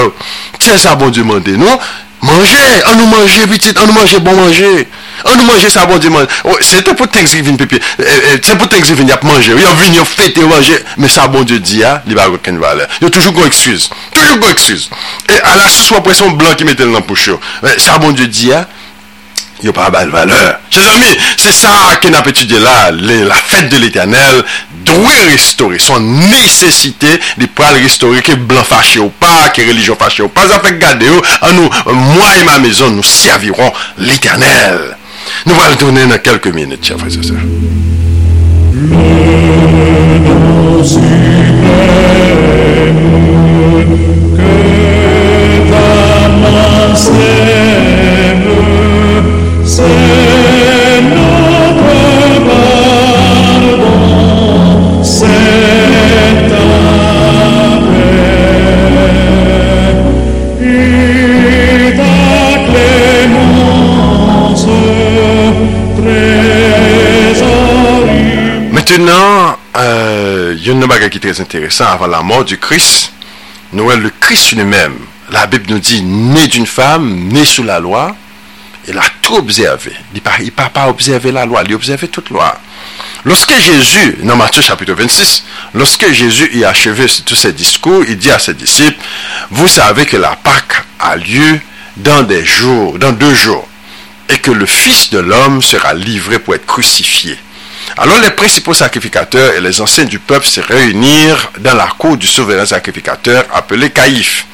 [0.59, 1.79] C'est ça bon Dieu demander, non?
[2.23, 4.89] Manger, on nous manger petit, on nous manger bon manger.
[5.25, 6.31] An nou manje sa bon di manje.
[6.45, 7.81] Oh, se te pou Thanksgiving pepe.
[7.99, 9.55] Eh, eh, se pou Thanksgiving yap manje.
[9.55, 10.79] Yo vin yo fete yo manje.
[11.01, 12.89] Me sa bon di di ya, li ba goken vale.
[13.03, 13.91] Yo toujou kon ekskuse.
[14.17, 14.91] Toujou kon ekskuse.
[15.31, 17.41] E ala sou apresyon blan ki metel nan pouche yo.
[17.63, 18.65] Eh, sa bon di di ya,
[19.63, 20.59] yo pa bal valeur.
[20.73, 24.43] Che zami, se sa ken ap etudye la, la fete de l'Eternel,
[24.89, 25.79] dwe restore.
[25.83, 30.49] Son nesesite li pral restore ke blan fache ou pa, ke religion fache ou pa.
[30.51, 33.71] Zafek gade yo, an nou, mwa e ma mezon nou serviron
[34.03, 35.02] l'Eternel.
[35.47, 37.37] Nous allons tourner dans quelques minutes, chers frères et sœurs.
[68.93, 72.59] Maintenant, euh, il y a une chose qui est très intéressant avant la mort du
[72.59, 73.11] Christ.
[73.73, 74.99] Noël, le Christ lui-même,
[75.31, 78.15] la Bible nous dit, né d'une femme, né sous la loi,
[78.87, 79.93] il a tout observé.
[80.15, 80.21] Il
[80.59, 82.55] n'a pas observé la loi, il a observé toute loi.
[83.25, 88.19] Lorsque Jésus, dans Matthieu chapitre 26, lorsque Jésus y a achevé tous ses discours, il
[88.19, 89.01] dit à ses disciples,
[89.53, 91.59] vous savez que la Pâque a lieu
[91.97, 93.67] dans des jours, dans deux jours,
[94.29, 97.39] et que le Fils de l'homme sera livré pour être crucifié.
[97.99, 102.27] Alors les principaux sacrificateurs et les anciens du peuple se réunirent dans la cour du
[102.27, 104.47] souverain sacrificateur appelé Caïphe.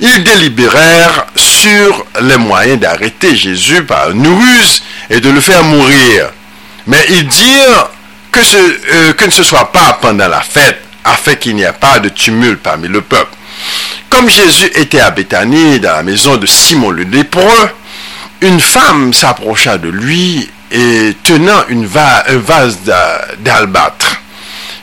[0.00, 6.30] Ils délibérèrent sur les moyens d'arrêter Jésus par une ruse et de le faire mourir.
[6.86, 7.88] Mais ils dirent
[8.32, 12.60] que ce, euh, soit pas pendant la fête, afin qu'il n'y ait pas de tumulte
[12.62, 13.32] parmi le peuple.
[14.10, 17.70] Comme Jésus était à Béthanie, dans la maison de Simon le lépreux,
[18.40, 22.78] une femme s'approcha de lui et tenant un vase
[23.38, 24.20] d'albâtre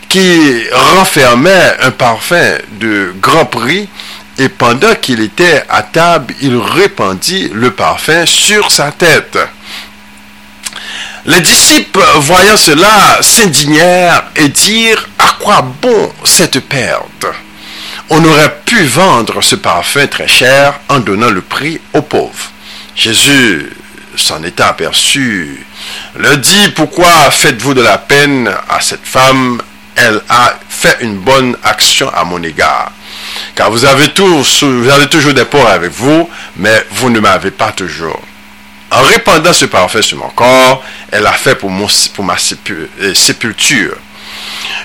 [0.08, 3.88] qui renfermait un parfum de grand prix
[4.38, 9.38] et pendant qu'il était à table, il répandit le parfum sur sa tête.
[11.26, 17.26] Les disciples, voyant cela, s'indignèrent et dirent, à quoi bon cette perte?
[18.10, 22.52] On aurait pu vendre ce parfum très cher en donnant le prix aux pauvres.
[22.96, 23.70] Jésus
[24.16, 25.66] s'en était aperçu,
[26.16, 29.62] leur dit, pourquoi faites-vous de la peine à cette femme?
[29.96, 32.92] Elle a fait une bonne action à mon égard.
[33.56, 34.64] Car vous avez, tous,
[35.10, 38.20] toujours des pauvres avec vous, mais vous ne m'avez pas toujours.
[38.92, 43.14] En répandant ce parfum sur mon corps, elle a fait pour, mon, pour ma euh,
[43.14, 43.96] sépulture.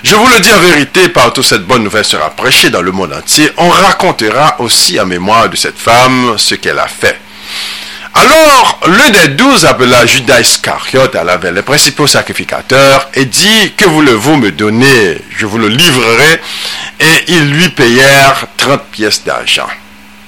[0.03, 3.13] Je vous le dis en vérité, partout cette bonne nouvelle sera prêchée dans le monde
[3.13, 7.19] entier, on racontera aussi en mémoire de cette femme ce qu'elle a fait.
[8.19, 13.85] Alors, l'un des douze appela Judas Iscariote, elle avait les principaux sacrificateurs, et dit, que
[13.85, 15.19] voulez-vous me donner?
[15.37, 16.41] Je vous le livrerai.
[16.99, 19.67] Et ils lui payèrent 30 pièces d'argent.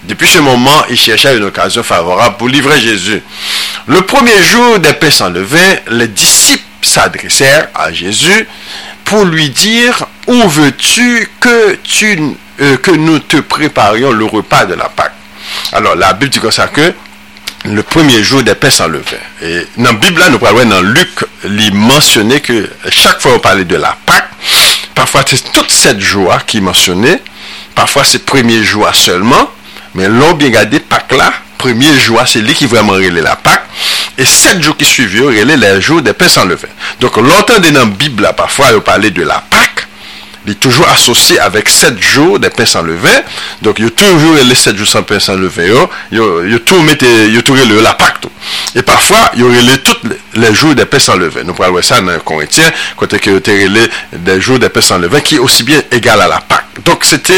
[0.04, 3.24] Depuis ce moment, il chercha une occasion favorable pour livrer Jésus.
[3.88, 5.34] Le premier jour des paix sans
[5.90, 8.48] les disciples s'adressèrent à Jésus
[9.04, 11.80] pour lui dire, où veux-tu que,
[12.62, 15.14] euh, que nous te préparions le repas de la Pâque?
[15.74, 16.94] Alors, la Bible dit comme ça que
[17.66, 19.18] le premier jour des paix sans levain.
[19.42, 21.10] Et dans la Bible, nous parlons dans Luc,
[21.44, 24.30] il mentionnait que chaque fois on parlait de la Pâque,
[24.96, 27.22] parfois c'est toutes sept jours qui mentionnaient,
[27.76, 29.50] parfois c'est premier jour seulement,
[29.94, 33.66] mais l'on bien gardé Pâque là, premier jour, c'est lui qui vraiment relait la Pâque,
[34.18, 36.68] et sept jours qui suivirent, relait les jours des paix sans levain.
[37.02, 39.88] Donc longtemps dans la Bible, parfois on parlait de la Pâque,
[40.46, 43.22] il est toujours associé avec sept jours de pain sans levain.
[43.62, 45.88] Donc, il toujou e le 7 jou san pe san leve yo,
[46.48, 48.32] yo tou mette, yo tou rele la pak tou.
[48.78, 50.06] E pafwa, yo rele tout
[50.40, 51.44] le jou de pe san leve.
[51.48, 54.84] Nou pral wè sa nan kontien, kote ki yo te rele de jou de pe
[54.86, 56.80] san leve, ki osibye egal a la pak.
[56.86, 57.36] Donk sete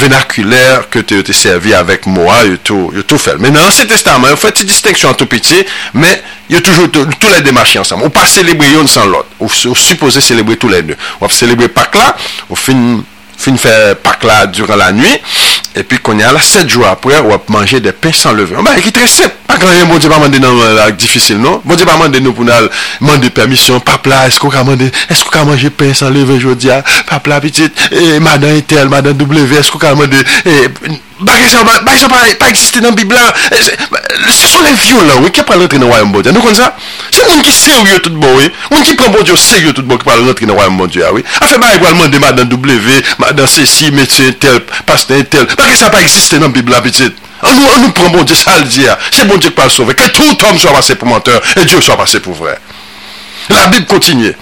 [0.00, 3.40] venakuler ke te yo te servi avèk moa, yo tou fel.
[3.42, 5.62] Men nan se testaman, yo fè ti disteksyon an tou piti,
[5.96, 6.12] men
[6.52, 8.04] yo toujou tou la demache ansam.
[8.04, 9.32] Ou pa selebri yon san lot.
[9.40, 10.98] Ou suppose selebri tou la dè.
[11.20, 12.12] Ou ap selebri pak la,
[12.50, 13.00] ou fin...
[13.38, 15.10] fin fè pak la duran la nwi,
[15.78, 18.56] epi konye ala 7 jou apre, wap manje de pen san leve.
[18.60, 21.60] Mba, ki tre sep, pak la yon bon di pa mande nan lak difisil, non?
[21.64, 22.68] Bon di pa mande nou pou nan
[23.04, 26.82] mande permisyon, pap la, esko ka mande, esko ka manje pen san leve jodi ya,
[27.10, 30.70] pap la pitit, e, madan etel, madan w, esko ka mande, e,
[31.20, 31.46] Bagay
[32.00, 33.22] sa pa eksiste nan bibla.
[33.52, 36.56] Eh, se Son le violan wè Kè pral rentre nan wayan bon diya Nou kon
[36.56, 36.70] sa
[37.12, 40.00] Se moun ki seryo tout bon wè Moun ki pran bon diyo seryo tout bon
[40.00, 42.50] ki pral rentre nan wayan bon diya ah, wè Afe ba e gwal mande madan
[42.50, 45.46] W Madan sesi, metsen tel, pasten tel.
[45.54, 49.10] Bagay sa pa eksiste nan bibla pitit An nou pran bon diya sal diya ah.
[49.14, 51.94] Se bon ki kpal sove Ke tout om so apase pou menteur E diyo so
[51.96, 52.58] apase pou vre
[53.52, 54.34] La bib kontinye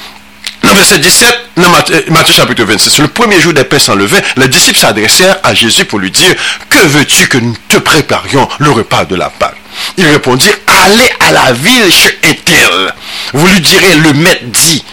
[0.62, 4.78] Dans verset 17, dans Matthieu chapitre 26, le premier jour des pains sans les disciples
[4.78, 6.34] s'adressèrent à Jésus pour lui dire,
[6.70, 9.56] que veux-tu que nous te préparions le repas de la Pâque?
[9.96, 12.94] Il répondit, allez à la ville chez Ethel.
[13.32, 14.84] Vous lui direz, le maître dit,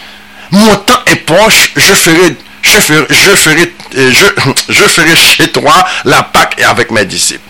[0.50, 4.26] mon temps est proche, je ferai je ferai, je ferai, je,
[4.68, 7.40] je ferai chez toi la Pâque avec mes disciples.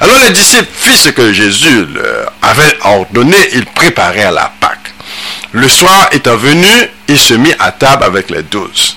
[0.00, 1.86] Alors les disciples firent ce que Jésus
[2.42, 4.77] avait ordonné, ils préparèrent la Pâque.
[5.52, 6.68] Le soir étant venu,
[7.08, 8.96] il se mit à table avec les douze.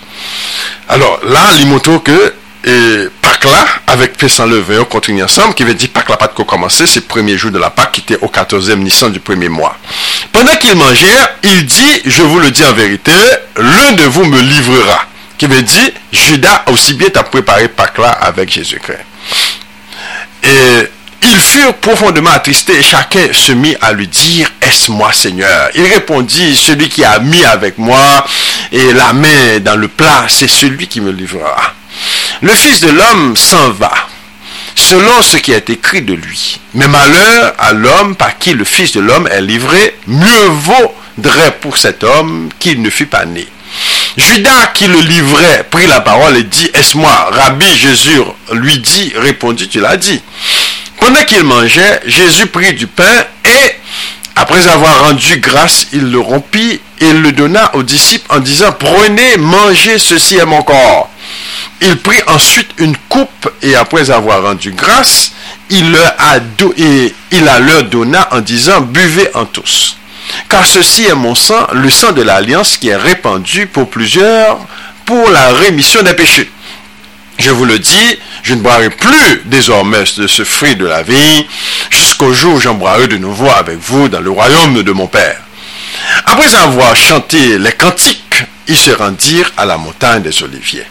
[0.89, 2.33] Alors là, montre que
[2.63, 6.17] et Pâques là, avec paix sans levain, on continue ensemble, qui veut dire Pâques là
[6.17, 9.11] pas de commencer, c'est le premier jour de la Pâque qui était au 14e Nissan
[9.11, 9.75] du premier mois.
[10.31, 13.13] Pendant qu'ils mangeaient, il dit, je vous le dis en vérité,
[13.57, 15.05] l'un de vous me livrera.
[15.39, 18.99] Qui veut dire, Judas aussi bien t'a préparé Pâques là avec Jésus-Christ.
[21.23, 25.69] Ils furent profondément attristés et chacun se mit à lui dire, est-ce moi Seigneur?
[25.75, 28.25] Il répondit, celui qui a mis avec moi
[28.71, 31.73] et la main dans le plat, c'est celui qui me livrera.
[32.41, 33.91] Le Fils de l'homme s'en va,
[34.75, 36.59] selon ce qui est écrit de lui.
[36.73, 41.77] Mais malheur à l'homme par qui le Fils de l'homme est livré, mieux vaudrait pour
[41.77, 43.47] cet homme qu'il ne fût pas né.
[44.17, 47.29] Judas qui le livrait prit la parole et dit, est-ce moi?
[47.31, 48.19] Rabbi Jésus
[48.51, 50.21] lui dit, répondit, tu l'as dit.
[51.01, 53.75] Pendant qu'il mangeait, Jésus prit du pain et,
[54.35, 59.37] après avoir rendu grâce, il le rompit et le donna aux disciples en disant, prenez,
[59.37, 61.09] mangez, ceci est mon corps.
[61.81, 65.31] Il prit ensuite une coupe et après avoir rendu grâce,
[65.71, 66.37] il, leur a
[67.31, 69.97] la leur donna en disant, buvez en tous.
[70.49, 74.59] Car ceci est mon sang, le sang de l'alliance qui est répandu pour plusieurs
[75.05, 76.50] pour la rémission des péchés.
[77.41, 81.47] Je vous le dis, je ne boirai plus désormais de ce fruit de la vie,
[81.89, 85.41] jusqu'au jour où j'en boirai de nouveau avec vous dans le royaume de mon Père.
[86.25, 90.85] Après avoir chanté les cantiques ils se rendirent à la montagne des Oliviers.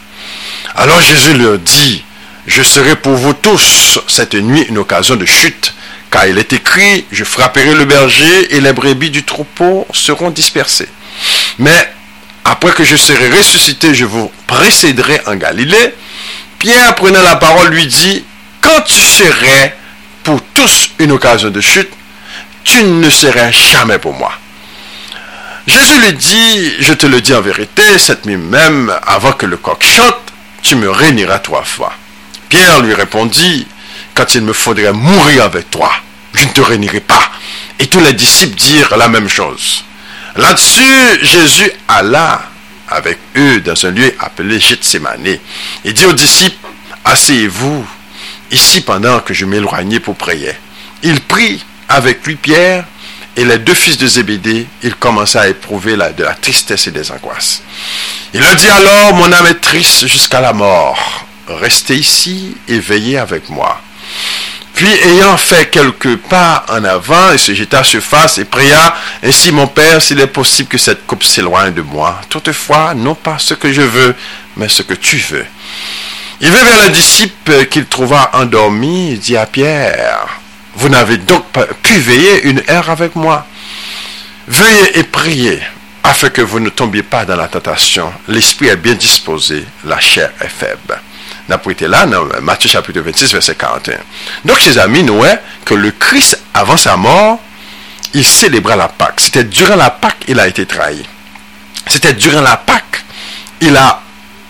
[0.74, 2.02] Alors Jésus leur dit,
[2.48, 5.72] je serai pour vous tous cette nuit une occasion de chute,
[6.10, 10.88] car il est écrit, je frapperai le berger et les brebis du troupeau seront dispersées.
[11.58, 11.92] Mais
[12.44, 15.94] après que je serai ressuscité, je vous précéderai en Galilée.
[16.60, 18.22] Pierre, prenant la parole, lui dit,
[18.60, 19.74] quand tu serais
[20.22, 21.88] pour tous une occasion de chute,
[22.64, 24.30] tu ne serais jamais pour moi.
[25.66, 29.56] Jésus lui dit, je te le dis en vérité, cette nuit même, avant que le
[29.56, 30.20] coq chante,
[30.62, 31.94] tu me réuniras trois fois.
[32.50, 33.66] Pierre lui répondit,
[34.12, 35.90] quand il me faudrait mourir avec toi,
[36.34, 37.30] je ne te réunirai pas.
[37.78, 39.82] Et tous les disciples dirent la même chose.
[40.36, 42.49] Là-dessus, Jésus alla
[42.90, 45.38] avec eux dans un lieu appelé Gethsemane
[45.84, 46.66] et dit aux disciples,
[47.04, 47.86] asseyez-vous
[48.50, 50.52] ici pendant que je m'éloignais pour prier.
[51.02, 52.84] Il prit avec lui Pierre
[53.36, 57.10] et les deux fils de Zébédée, il commença à éprouver de la tristesse et des
[57.10, 57.62] angoisses.
[58.34, 61.26] Il leur dit alors, mon âme est triste jusqu'à la mort.
[61.46, 63.80] Restez ici et veillez avec moi.
[64.80, 69.52] Puis, ayant fait quelques pas en avant, il se jeta sur face et pria, Ainsi
[69.52, 72.18] mon Père, s'il est possible que cette coupe s'éloigne de moi.
[72.30, 74.14] Toutefois, non pas ce que je veux,
[74.56, 75.44] mais ce que tu veux.
[76.40, 80.26] Il vint vers le disciple qu'il trouva endormi, il dit à Pierre,
[80.76, 83.46] Vous n'avez donc pas pu veiller une heure avec moi.
[84.48, 85.60] Veuillez et priez,
[86.02, 88.10] afin que vous ne tombiez pas dans la tentation.
[88.28, 91.02] L'esprit est bien disposé, la chair est faible.
[91.50, 93.96] N'a été là dans Matthieu chapitre 26, verset 41.
[94.44, 97.40] Donc, chers amis, nous voyons que le Christ, avant sa mort,
[98.14, 99.20] il célébra la Pâque.
[99.20, 101.04] C'était durant la Pâque il a été trahi.
[101.88, 103.04] C'était durant la Pâque
[103.62, 104.00] il a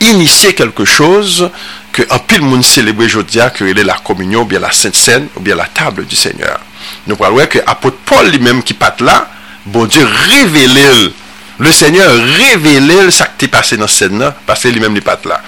[0.02, 1.50] initié quelque chose
[1.90, 4.94] que en pile monde célébrait aujourd'hui, que il est la communion, ou bien la Sainte
[4.94, 6.60] Seine, ou bien la table du Seigneur.
[7.06, 9.26] Nous voyons que apôtre Paul lui-même qui part là,
[9.64, 11.14] bon Dieu révélé
[11.60, 15.20] le Seigneur révélé ce qui est passé dans cette scène parce que lui-même n'est pas
[15.26, 15.42] là.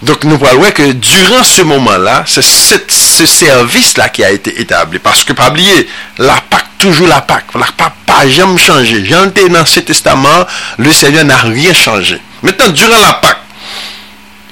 [0.00, 5.00] Donc nous voyons que durant ce moment-là, c'est ce service-là qui a été établi.
[5.00, 5.88] Parce que, pas oublier,
[6.18, 7.46] la Pâque, toujours la Pâque.
[7.54, 9.04] La Pâque n'a jamais changé.
[9.04, 10.46] J'entends dans ce testament,
[10.78, 12.20] le Seigneur n'a rien changé.
[12.42, 13.42] Maintenant, durant la Pâque,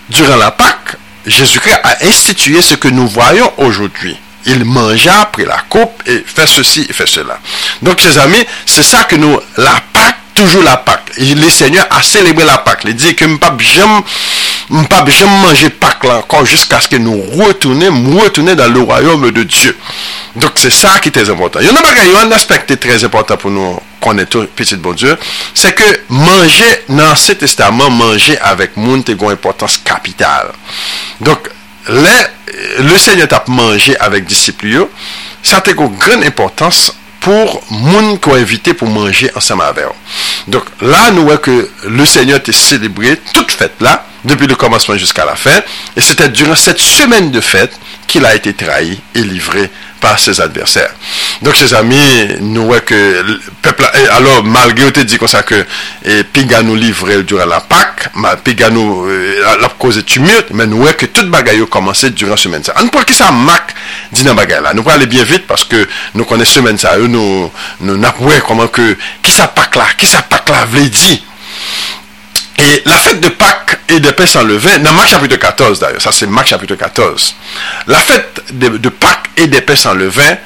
[0.08, 4.16] durant la Pâque, Jésus-Christ a institué ce que nous voyons aujourd'hui.
[4.46, 7.38] Il mangea, prit la coupe et fait ceci et fait cela.
[7.82, 11.12] Donc, chers amis, c'est ça que nous, la Pâque, toujou la pak.
[11.18, 12.84] Le seigneur a celebre la pak.
[12.84, 14.00] Le di ke mpap jem,
[14.82, 19.44] mpap jem manje pak la ankon jiska skè nou retoune, mwotoune dan le royoume de
[19.44, 19.74] Diyo.
[20.40, 21.64] Dok se sa ki tez important.
[21.64, 25.16] Yon nan bagay yon aspek te trez important pou nou konen tou, petit bon Diyo,
[25.54, 30.54] se ke manje nan se testaman, manje avèk moun te gon importans kapital.
[31.20, 31.50] Dok,
[31.90, 32.14] le,
[32.86, 34.88] le seigneur tap manje avèk disiplio,
[35.42, 39.84] sa te gon gren importans pour moun qu'on invité pour manger ensemble avec.
[40.48, 44.96] Donc là, nous voyons que le Seigneur t'a célébré toute fête là, depuis le commencement
[44.96, 45.60] jusqu'à la fin.
[45.96, 47.78] Et c'était durant cette semaine de fête
[48.10, 50.90] qu'il a été trahi et livré par ses adversaires.
[51.42, 55.44] Donc, ses amis, nous voyons que le peuple, alors, malgré on te dit comme ça
[55.44, 55.64] que
[56.32, 58.08] Piga nous livrait durant la Pâque,
[58.42, 62.32] Piga nous euh, a causé tumulte, mais nous voyons que toute bagaille a commencé durant
[62.32, 62.62] la semaine.
[62.82, 63.74] On pour qui ça marque,
[64.10, 64.74] dit dans bagaille là.
[64.74, 67.50] Nous allons aller bien vite parce que nous connaissons semaine ça, nous,
[67.80, 68.08] nous, nous,
[68.46, 71.22] comment que, qui ça Pâque là, qui ça Pâque là, vous dit.
[72.60, 76.02] Et la fête de Pâques et de pain sans levain, dans Marc chapitre 14 d'ailleurs,
[76.02, 77.34] ça c'est Marc chapitre 14,
[77.86, 80.36] la fête de, Pâques et des pains sans levain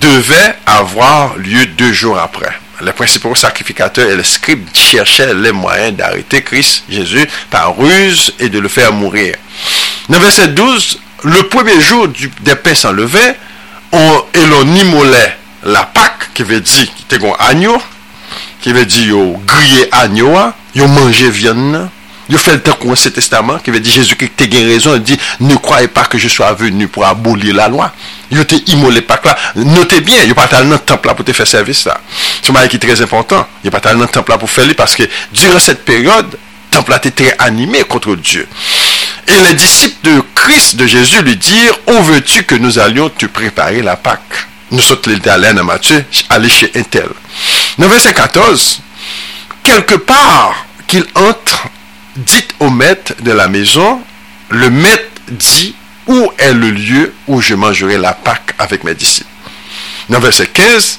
[0.00, 2.52] devait avoir lieu deux jours après.
[2.80, 8.48] Les principaux sacrificateurs et les scribes cherchaient les moyens d'arrêter Christ, Jésus, par ruse et
[8.48, 9.36] de le faire mourir.
[10.08, 13.32] Dans verset 12, le premier jour du, des pains sans levain,
[13.92, 17.80] on, et l'on immolait la Pâque, qui veut dire, qui était un agneau,
[18.64, 19.14] qui veut dire,
[19.46, 20.34] grillé agneau,
[20.74, 21.86] Ils mangé viande.
[22.30, 24.94] Ils fait le temps qu'on ce testament qui veut dire Jésus qui a raison.
[24.94, 27.92] Il dit ne croyez pas que je sois venu pour abolir la loi.
[28.30, 29.36] Ils ont immolé pas là.
[29.56, 32.00] Notez bien, ils pas dans le temple là pour te faire service là.
[32.40, 33.46] C'est un qui est très important.
[33.62, 36.38] Ils pas dans le temple là pour faire parce que durant cette période, le
[36.78, 38.48] temple été très animé contre Dieu.
[39.28, 43.26] Et les disciples de Christ, de Jésus, lui dirent, où veux-tu que nous allions te
[43.26, 44.48] préparer la Pâque?
[44.70, 47.08] Nous sommes allés à Matthieu, aller chez un tel.
[47.78, 48.80] Dans verset 14,
[49.62, 51.68] quelque part qu'il entre,
[52.16, 54.00] dit au maître de la maison,
[54.50, 55.74] le maître dit,
[56.06, 59.28] où est le lieu où je mangerai la Pâque avec mes disciples?
[60.08, 60.98] Dans verset 15,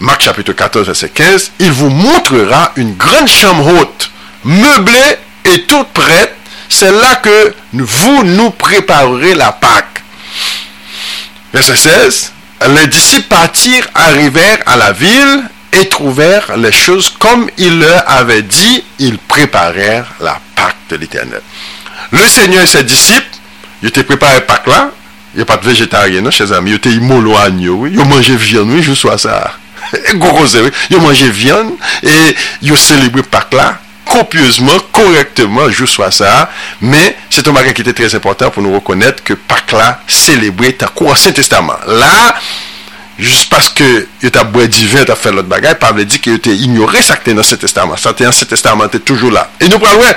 [0.00, 4.10] Marc chapitre 14, verset 15, il vous montrera une grande chambre haute,
[4.44, 6.34] meublée et toute prête.
[6.68, 10.02] C'est là que vous nous préparerez la Pâque.
[11.52, 12.32] Verset 16,
[12.68, 18.42] les disciples partirent, arrivèrent à la ville et trouvèrent les choses comme il leur avait
[18.42, 21.42] dit, ils préparèrent la Pâque de l'Éternel.
[22.10, 23.28] Le Seigneur et ses disciples,
[23.82, 24.90] ils étaient préparés Pâque là,
[25.34, 28.36] il n'y a pas de végétarien, non, chers amis, ils étaient immolo agneau, ils mangeaient
[28.36, 29.54] viande, oui, je sois ça.
[30.90, 31.72] Ils mangeaient viande
[32.04, 33.80] et ils célébré Pâque là,
[34.10, 36.50] copieusement, correctement, jusqu'à ça.
[36.80, 40.74] Mais c'est un mariage qui était très important pour nous reconnaître que Pâques là, célébré,
[40.74, 41.78] t'as cours Ancien Testament.
[41.86, 42.34] Là,
[43.20, 43.84] Jus paske
[44.22, 47.18] yo ta bwe divin ta fè lot bagay, Pavle di ki yo te ignorè sa
[47.18, 48.00] ki te nan se testaman.
[48.00, 49.44] Sa te nan se testaman te toujou la.
[49.60, 50.14] E nou pral wè,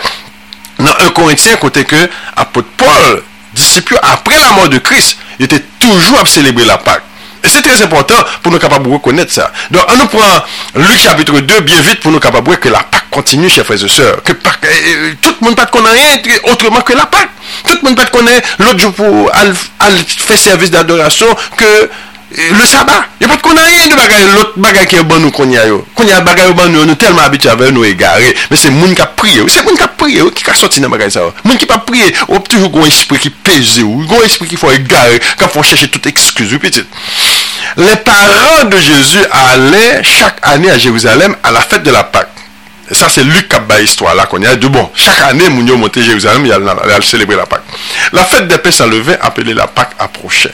[0.79, 1.99] nan 1 Korintien kote ke
[2.39, 3.19] apot Paul,
[3.57, 7.11] disipyo apre la mò de Kris, yo te toujou ap celebre la Pâk.
[7.49, 9.51] c'est très important pour nous capables de reconnaître ça.
[9.71, 10.43] Donc, on nous prend
[10.75, 13.83] Luc chapitre 2 bien vite pour nous capables de que la Pâque continue, chers frères
[13.83, 14.23] et sœurs.
[14.23, 16.17] Que Pâque, euh, tout le monde pas connaît rien
[16.51, 17.29] autrement que la Pâque.
[17.67, 19.53] Tout le monde pas connaît l'autre jour pour aller
[20.07, 21.27] faire service d'adoration
[21.57, 21.89] que
[22.35, 23.09] le Shabbat.
[23.21, 25.49] Il n'y a pas de rien de bagaille, l'autre bagaille qui est bon nous qu'on
[25.49, 25.63] y a.
[25.95, 28.35] Qu'on y a bagaille bon nous, nous tellement habitués avec nous égarés.
[28.49, 29.43] Mais c'est moun qui a prié.
[29.47, 31.21] C'est moun qui a prié qui a sorti dans bagaille ça.
[31.43, 34.71] Moun qui pas prié, ou toujours un esprit qui pèse ou un esprit qui faut
[34.71, 36.83] égarer, qui faut chercher toute excuse ou petit.
[37.77, 42.29] Les parents de Jésus allaient chaque année à Jérusalem à la fête de la Pâque.
[42.91, 44.55] Et ça, c'est Luc qui a histoire là qu'on y a.
[44.55, 47.63] De bon, chaque année, Mounio montait Jérusalem, il allait célébrer la Pâque.
[48.11, 50.53] La fête des Pères levée appelée la Pâque, approchait.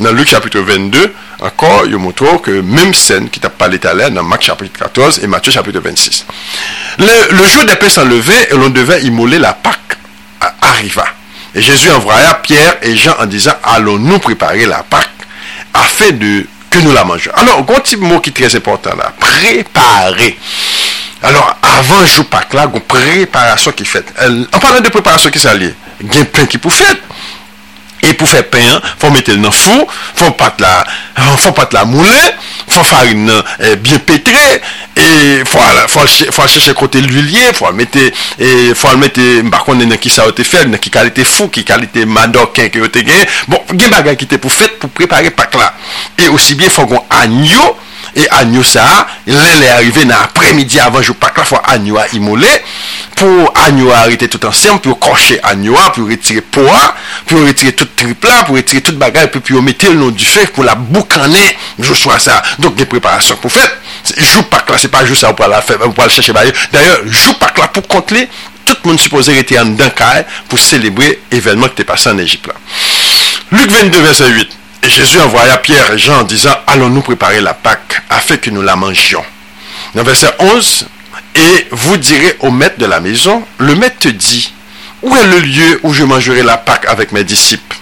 [0.00, 4.26] nan Luke chapitre 22, ankor yo mwotro ke mem sen ki tap pale talè nan
[4.26, 6.24] Mark chapitre 14 et Matthieu chapitre 26.
[6.98, 9.98] Le, le jour des pèses enlevés, l'on devait immoler la Pâque,
[10.60, 11.04] arriva.
[11.54, 15.08] Et Jésus envoya Pierre et Jean en disant, allons-nous préparer la Pâque
[15.72, 17.30] afin de, que nous la mangeons.
[17.34, 20.36] Alors, un petit mot qui est très important là, préparer.
[21.22, 24.12] Alors, avant jour Pâque là, une préparation qui est faite.
[24.52, 26.96] En parlant de préparation qui s'allie, il y a plein qui peut faire.
[28.04, 30.74] E pou fè pen, fò metel nan fou, fò pat la,
[31.72, 32.24] la moulè,
[32.68, 34.42] fò farin nan eh, bien petre,
[35.48, 40.44] fò al chèche kote l'huilye, fò al mette, mba konnen nan ki sa yo te
[40.46, 44.18] fèl, nan ki kalite fou, ki kalite madoken ki yo te gen, bon, gen bagay
[44.20, 45.72] ki te pou fèt pou prepare pak la.
[46.20, 47.72] E osibye fò kon anyo,
[48.14, 48.84] E anyo sa,
[49.26, 52.50] lè lè arrive nan apremidi avan jou pak la fwa anyo a imole,
[53.18, 56.94] pou anyo a rete tout ansem, pou koche anyo a, pou retire poa,
[57.26, 60.28] pou retire tout tripla, pou retire tout bagay, pou pou yo mette l nou di
[60.28, 61.42] fek pou la boukane
[61.80, 62.38] jou swa sa.
[62.62, 63.78] Donk de preparasyon pou fet,
[64.14, 66.34] jou pak la, se pa jou sa ou pa la fè, ou pa la chèche
[66.36, 66.54] baye.
[66.74, 68.28] D'ayor, jou pak la pou kont li,
[68.64, 72.52] tout moun suppose rete an dan kae pou celebre evenman ki te pase an Egypt
[72.52, 72.60] la.
[73.50, 74.60] Luke 22, verset 8.
[74.84, 78.60] Et Jésus envoya Pierre et Jean en disant, allons-nous préparer la Pâque afin que nous
[78.60, 79.24] la mangions?
[79.94, 80.86] Dans verset 11,
[81.36, 84.52] et vous direz au maître de la maison, le maître te dit,
[85.00, 87.78] où est le lieu où je mangerai la Pâque avec mes disciples?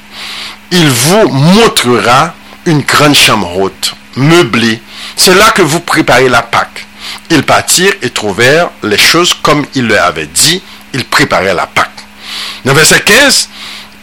[0.70, 2.34] Il vous montrera
[2.66, 4.80] une grande chambre haute, meublée.
[5.16, 6.86] C'est là que vous préparez la Pâque.
[7.30, 10.62] Ils partirent et trouvèrent les choses comme il leur avait dit.
[10.94, 11.90] Ils préparaient la Pâque.
[12.64, 13.48] Dans verset 15,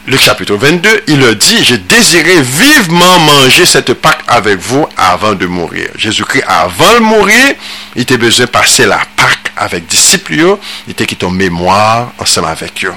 [0.08, 5.34] le chapitre 22, il leur dit, j'ai désiré vivement manger cette Pâque avec vous avant
[5.34, 5.90] de mourir.
[5.96, 7.56] Jésus-Christ, avant de mourir,
[7.96, 12.48] il était besoin de passer la Pâque avec disciples, il était qui en mémoire ensemble
[12.48, 12.94] avec eux.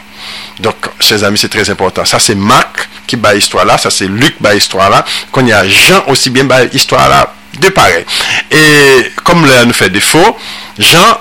[0.61, 2.05] Donc, chers amis, c'est très important.
[2.05, 5.53] Ça, c'est Marc qui bat l'histoire là, ça c'est Luc bat l'histoire là, qu'on y
[5.53, 8.05] a Jean aussi bien bat l'histoire là, de pareil.
[8.51, 10.37] Et comme là nous fait défaut,
[10.79, 11.19] Jean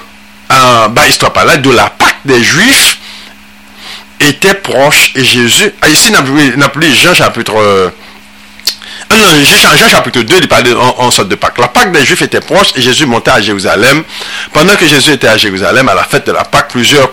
[0.52, 3.00] euh, bat l'histoire par là de la Pâque des Juifs
[4.28, 7.90] était proche et Jésus, ah, ici, n'a plus Jean chapitre, euh,
[9.18, 9.28] non,
[9.78, 11.58] Jean chapitre 2, il parlait en, sorte de Pâque.
[11.58, 14.04] La Pâque des Juifs était proche et Jésus montait à Jérusalem.
[14.54, 17.12] Pendant que Jésus était à Jérusalem, à la fête de la Pâque, plusieurs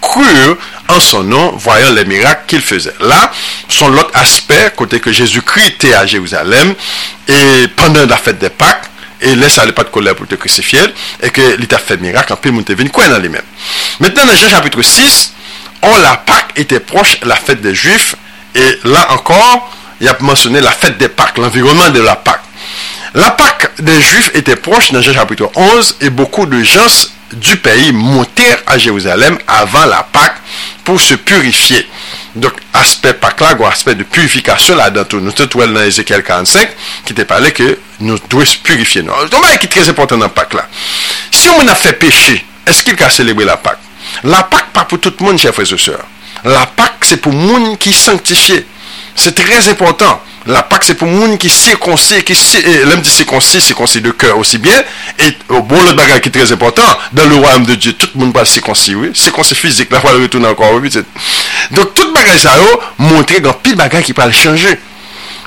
[0.00, 0.56] crurent
[0.88, 2.94] en son nom, voyant les miracles qu'il faisait.
[3.00, 3.30] Là,
[3.68, 6.74] son l'autre aspect, côté que Jésus-Christ était à Jérusalem,
[7.28, 8.84] et pendant la fête des Pâques,
[9.20, 10.80] et laisse aller pas de colère pour te crucifier,
[11.22, 13.42] et que l'État fait miracle, en plus, il venu quoi dans les mêmes.
[14.00, 15.34] Maintenant, dans Jean chapitre 6,
[15.82, 18.14] on la Pâque était proche la fête des Juifs.
[18.54, 19.70] Et là encore,
[20.00, 22.42] il a mentionné la fête des Pâques, l'environnement de la Pâque.
[23.14, 27.56] La Pâque des Juifs était proche dans Jean chapitre 11 et beaucoup de gens du
[27.56, 30.36] pays montèrent à Jérusalem avant la Pâque
[30.84, 31.88] pour se purifier.
[32.34, 35.20] Donc, aspect Pâque là, aspect de purification là dans tout.
[35.20, 36.68] Nous sommes dans Ézéchiel 45
[37.04, 39.02] qui te parlait que nous devons se purifier.
[39.02, 40.68] Donc, qui est très important dans Pâque là.
[41.30, 43.78] Si on a fait péché, est-ce qu'il a célébré la Pâque?
[44.24, 46.04] La Pâque, pas pour tout le monde, chers frères et sœurs.
[46.44, 48.66] La Pâque, c'est pour le monde qui est sanctifié.
[49.14, 50.22] C'est très important.
[50.46, 52.34] La Pâque, c'est pour le monde qui circoncis, qui
[52.86, 54.80] l'homme dit circoncis, circoncis de cœur aussi bien.
[55.18, 56.82] Et au bon, le bagage qui est très important,
[57.12, 59.10] dans le royaume de Dieu, tout le monde va circoncis, oui.
[59.14, 60.80] Circoncis physique, la fois le retourne encore.
[61.70, 62.54] Donc, tout bagage ça,
[62.98, 64.78] montrer dans pile bagage qui peut changer.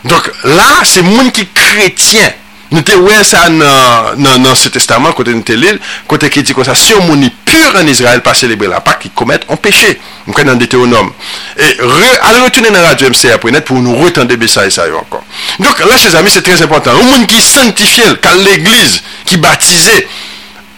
[0.04, 2.32] Donc, là, c'est le monde qui est chrétien
[2.72, 5.76] Nou te wè sa nan se testaman kote nou te lil,
[6.08, 9.02] kote ki di kon sa, si yon mouni pur an Israel pa celebre la Pâk,
[9.04, 9.98] ki komet an peche.
[10.24, 11.12] Mwen kwen nan Deutéronome.
[11.60, 15.02] E al retounen nan Radio MC apre net pou nou retende besa e sa yo
[15.02, 15.24] ankon.
[15.60, 16.96] Donk la se zami, se trez important.
[16.96, 20.00] Ou moun ki sanctifiel, kal l'Eglise, ki batize,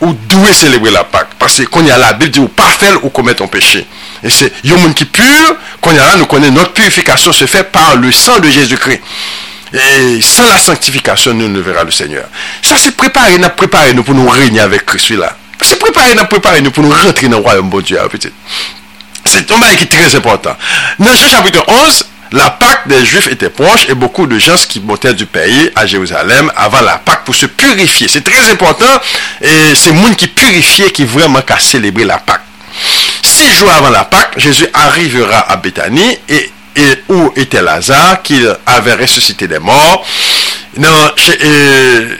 [0.01, 1.37] ou dwe celebre la Pâk.
[1.37, 3.85] Pase kon ya la Bil di ou pa fel ou komet an peche.
[4.23, 7.61] E se yon moun ki pur, kon ya la nou konen not purifikasyon se fe
[7.69, 9.05] par le san de Jésus-Christ.
[9.73, 12.25] Et sans la sanctification, nous ne verra le Seigneur.
[12.61, 15.35] Ça, c'est préparer, nous préparer nous pour nous régner avec Christ là.
[15.61, 17.97] C'est préparer, nous préparer nous pour nous rentrer dans le royaume de Dieu.
[19.25, 20.55] C'est un bail qui est très important.
[20.99, 24.79] Dans Jean chapitre 11, la Pâque des Juifs était proche et beaucoup de gens qui
[24.79, 28.07] montaient du pays à Jérusalem avant la Pâque pour se purifier.
[28.07, 28.99] C'est très important
[29.41, 32.41] et c'est le monde qui purifiait qui vraiment qu'à célébrer la Pâque.
[33.21, 38.43] Six jours avant la Pâque, Jésus arrivera à Béthanie et et où était Lazare, qui
[38.65, 40.05] avait ressuscité des morts.
[40.77, 41.11] Non,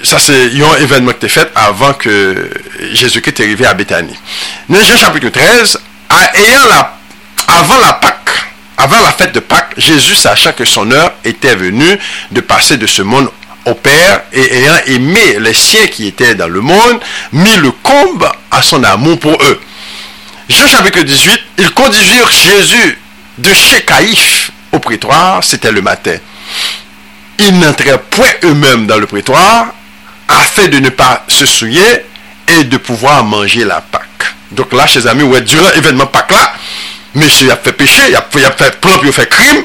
[0.03, 2.49] ça c'est un événement qui était fait avant que
[2.93, 4.17] Jésus-Christ est arrivé à Bethanie.
[4.69, 5.79] Dans Jean chapitre 13,
[6.35, 6.97] ayant la,
[7.47, 8.29] avant la Pâque,
[8.77, 11.97] avant la fête de Pâques, Jésus, sachant que son heure était venue
[12.31, 13.29] de passer de ce monde
[13.65, 16.99] au Père et ayant aimé les siens qui étaient dans le monde,
[17.31, 19.61] mit le comble à son amour pour eux.
[20.49, 22.99] Jean chapitre 18, ils conduisirent Jésus
[23.37, 26.15] de chez Caïphe au prétoire, c'était le matin.
[27.39, 29.67] Ils n'entraient point eux-mêmes dans le prétoire
[30.27, 32.05] afin de ne pas se souiller
[32.47, 34.03] et de pouvoir manger la Pâque.
[34.51, 36.53] Donc là, chers amis, ouais, durant l'événement Pâque là,
[37.15, 39.63] monsieur a fait péché, il a, a fait plan, il a fait crime,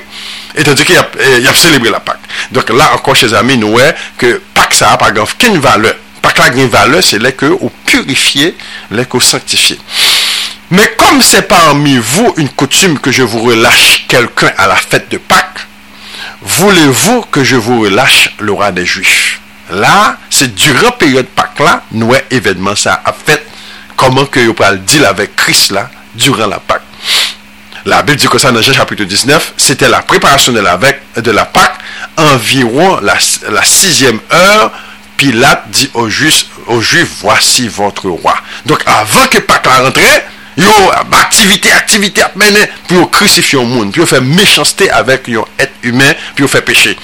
[0.54, 2.20] et tandis qu'il a, a, célébré la Pâque.
[2.52, 5.94] Donc là encore, chers amis, nous voyons que Pâque, ça n'a pas grand, qu'une valeur.
[6.22, 8.56] Pâque là, une valeur, c'est là que vous purifiez,
[8.90, 9.78] là que vous sanctifiez.
[10.70, 15.10] Mais comme c'est parmi vous une coutume que je vous relâche quelqu'un à la fête
[15.10, 15.66] de Pâques,
[16.42, 19.40] voulez-vous que je vous relâche le roi des Juifs?
[19.70, 23.46] Là, c'est durant la période Pâques là, nous événement ça a fait.
[23.96, 26.82] Comment que vous pouvez le dire avec Christ là, durant la Pâque.
[27.84, 30.78] La Bible dit que ça dans Jean chapitre 19, c'était la préparation de la,
[31.16, 31.78] de la Pâque,
[32.16, 33.14] environ la,
[33.50, 34.72] la sixième heure.
[35.16, 38.36] Pilate dit aux Juifs, aux Juifs, voici votre roi.
[38.66, 40.22] Donc avant que Pâques la rentrée,
[40.58, 40.90] yo
[41.20, 45.72] aktivite, aktivite ap mene, pou yo krusifyon moun, pou yo fè méchanstè avèk yon et
[45.86, 46.96] humè, pou yo fè péché.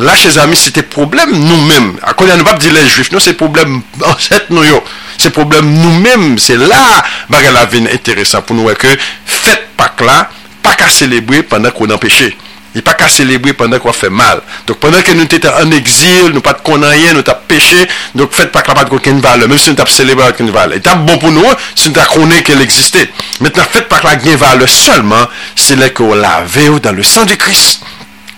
[0.00, 1.94] La, chèz amis, se te problem nou mèm.
[2.06, 3.80] Akon yon wap di lè juif, nou se problem
[4.12, 4.82] anset nou yo.
[5.20, 7.00] Se problem nou mèm, se la
[7.32, 10.22] bagè la vin enteresan pou nou wè ke fèt pak la,
[10.64, 12.30] pak a celebrè pandan kon an péché.
[12.74, 14.40] Il pas qu'à célébrer pendant qu'on fait mal.
[14.66, 18.32] Donc pendant que nous étions en exil, nous pas de rien, nous avons péché, donc
[18.32, 20.76] faites pas capable qu'aucune valeur, même si nous avons célébré aucune valeur.
[20.76, 21.44] Et bon pour nous,
[21.74, 23.10] si nous avons connu qu'elle existait.
[23.40, 27.82] Maintenant, faites pas qu'aucune valeur seulement, c'est là qu'on lave dans le sang du Christ.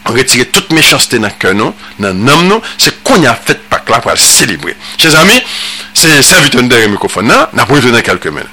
[0.06, 1.74] On retire toute méchanceté dans le cœur, non?
[1.98, 2.62] dans l'âme, nous, non?
[2.78, 4.76] c'est qu'on a fait pas là pour célébrer.
[4.98, 5.40] Chers amis,
[5.94, 8.48] c'est un serviteur de microphone, nous avons dans quelques minutes.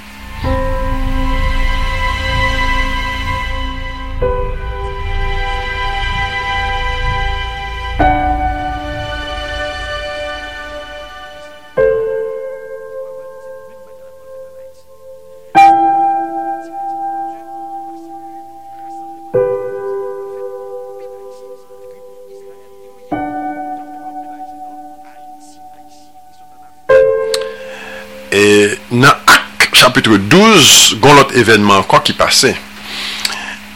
[29.90, 32.54] Chapitre 12, il y a l'autre événement encore qui passait.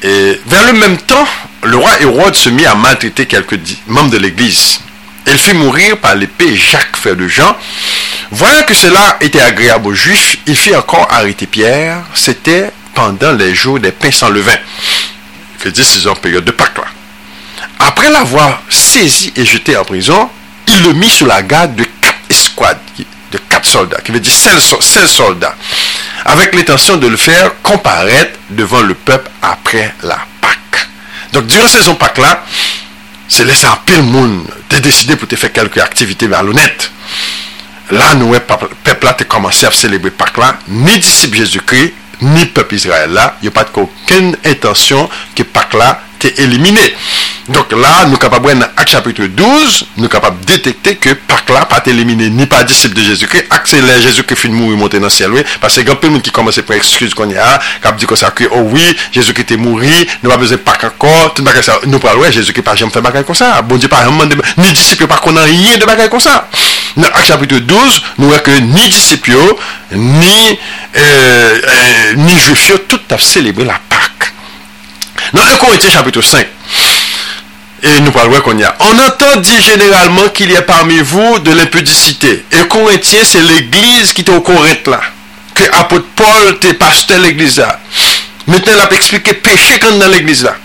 [0.00, 1.26] Et vers le même temps,
[1.64, 3.58] le roi Hérode se mit à maltraiter quelques
[3.88, 4.78] membres de l'église.
[5.26, 7.56] Il fit mourir par l'épée Jacques, frère de Jean.
[8.30, 12.04] Voyant que cela était agréable aux Juifs, il fit encore arrêter Pierre.
[12.14, 14.58] C'était pendant les jours des pains sans levain.
[15.56, 16.78] Il fait 16 ans, période de Pâques.
[17.80, 20.30] Après l'avoir saisi et jeté en prison,
[20.68, 22.78] il le mit sous la garde de quatre escouades
[23.34, 25.56] de quatre soldats, qui veut dire 16 soldats,
[26.24, 30.88] avec l'intention de le faire comparaître devant le peuple après la Pâque.
[31.32, 32.44] Donc, durant saison Pâque-là,
[33.28, 36.90] c'est laissé un pile monde de décider pour te faire quelques activités malhonnêtes.
[37.90, 43.10] Là, nous, le peuple là, commencé à célébrer Pâque-là, ni disciples Jésus-Christ, ni peuple Israël
[43.10, 46.80] là, il n'y a pas aucune intention que Pâques là t'est éliminé.
[47.48, 51.82] Donc là, nous capables dans Acte chapitre 12, nous capables détecter que Pâques là pas
[51.84, 55.42] éliminé ni pas disciple de Jésus-Christ, accélère Jésus-Christ fin mourir monter dans le ciel, oui,
[55.60, 58.16] parce que grand peu monde qui commence par excuse qu'on y a, qui dit que
[58.16, 59.80] ça que oh oui, Jésus-Christ est mort,
[60.22, 63.02] nous pas besoin Pâques encore, tout bagarre ça, nous parlons ouais, Jésus-Christ pas jamais fait
[63.02, 63.60] bagarre comme ça.
[63.60, 66.48] Bon Dieu pas demander ni disciple pas qu'on a rien de bagarre comme ça.
[66.96, 69.32] Dans Acte chapitre 12, nous voyons que ni disciples,
[69.92, 70.58] ni,
[70.96, 74.32] euh, euh, ni juifs, tout a célébré la Pâque.
[75.32, 76.46] Dans 1 Corinthiens chapitre 5,
[77.82, 78.74] Et nous parlons qu'on y a.
[78.80, 82.44] On entend dire généralement qu'il y a parmi vous de l'impudicité.
[82.52, 85.00] Et Corinthien, c'est l'église qui est au Corinthe là.
[85.54, 87.80] Que apôtre Paul était pasteur l'église là.
[88.46, 90.56] Maintenant, il a expliqué péché quand dans l'église là.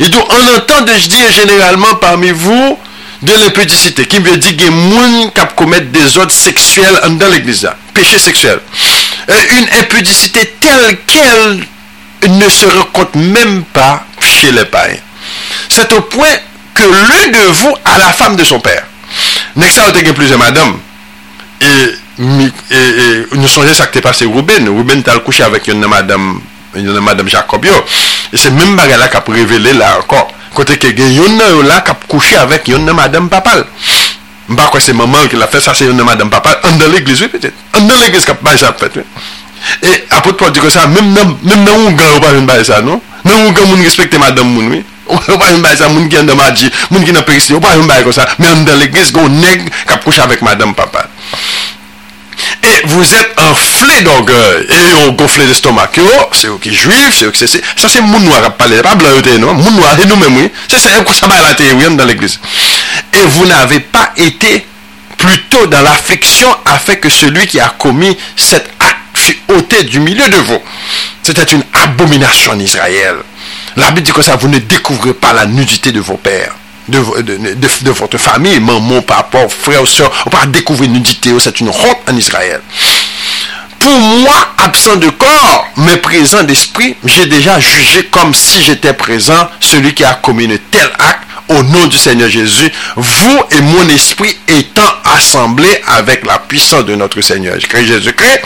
[0.00, 2.78] Et donc, on entend dire généralement parmi vous
[3.22, 8.18] de l'impudicité, qui veut dire que moun cap commettent des ordres sexuels dans l'église, péché
[8.18, 8.60] sexuel.
[9.28, 11.66] Une impudicité telle qu'elle
[12.32, 14.98] ne se rencontre même pas chez les païens.
[15.68, 16.34] C'est au point
[16.74, 18.84] que l'un de vous a la femme de son père.
[19.54, 20.78] Nexa a été plusieurs madame.
[21.60, 24.68] Et, et, nous songeons ça qui est passé Ruben.
[24.68, 26.40] Ruben t'a couché avec une madame,
[26.74, 27.72] une madame Jacobio.
[28.32, 30.32] Et c'est même bagarre là a révélé là encore.
[30.54, 33.64] Côté que une là qui a couché avec une madame papal.
[34.48, 36.58] Bah quoi c'est maman qui l'a fait ça c'est une madame papal.
[36.78, 37.54] Dans l'église oui peut-être.
[37.72, 39.04] Dans l'église qui a fait.
[39.82, 42.64] Et apôtre Paul dit que ça, même dans même dans un gars, on pas une
[42.64, 43.00] ça, non?
[43.24, 44.84] Dans un gars, on respecte madame moun, oui.
[45.06, 47.76] On pas une ça, moun qui est dans magie, moun qui n'a pas on pas
[47.76, 48.26] une bail comme ça.
[48.38, 51.06] Mais dans l'église, on nègre qui a couché avec madame papa.
[52.64, 55.90] Et vous êtes enflé d'orgueil et on gonflé d'estomac.
[55.98, 57.60] Oh, c'est eux qui juifs, c'est eux qui c'est.
[57.76, 59.10] Ça, c'est moun noir à pas blanc,
[59.40, 59.54] non?
[59.54, 60.50] Moun noir, et nous-mêmes, oui.
[60.68, 62.38] C'est ça, ça va la théorie dans l'église.
[63.12, 64.64] Et vous n'avez pas été
[65.18, 70.28] plutôt dans l'affliction afin que celui qui a commis cet acte fut ôté du milieu
[70.28, 70.60] de vous.
[71.22, 73.16] C'était une abomination en Israël.
[73.76, 76.54] La Bible dit que ça, vous ne découvrez pas la nudité de vos pères.
[76.88, 81.98] De, de, votre famille, maman, papa, frère, soeur, on pas découvrir nudité, c'est une honte
[82.10, 82.60] en Israël.
[83.78, 89.48] Pour moi, absent de corps, mais présent d'esprit, j'ai déjà jugé comme si j'étais présent
[89.60, 93.88] celui qui a commis un tel acte au nom du Seigneur Jésus, vous et mon
[93.88, 94.82] esprit étant
[95.16, 98.40] assemblés avec la puissance de notre Seigneur Jésus-Christ,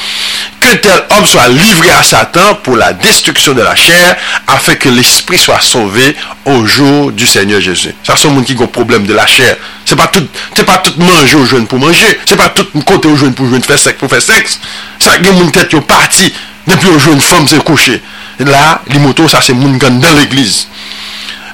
[0.60, 4.88] que tel homme soit livré à Satan pour la destruction de la chair, afin que
[4.88, 7.94] l'esprit soit sauvé au jour du Seigneur Jésus.
[8.02, 9.56] Ça, c'est monde qui a un problème de la chair.
[9.84, 10.26] C'est pas tout,
[10.56, 12.18] c'est pas tout manger au jeune pour manger.
[12.26, 14.58] C'est pas tout côté au jeune pour faire sexe pour faire sexe.
[14.98, 16.32] Ça, il y une tête qui parti
[16.66, 18.02] depuis au jeune femme s'est couché.
[18.40, 20.66] Là, les motos, ça, c'est monde dans l'église.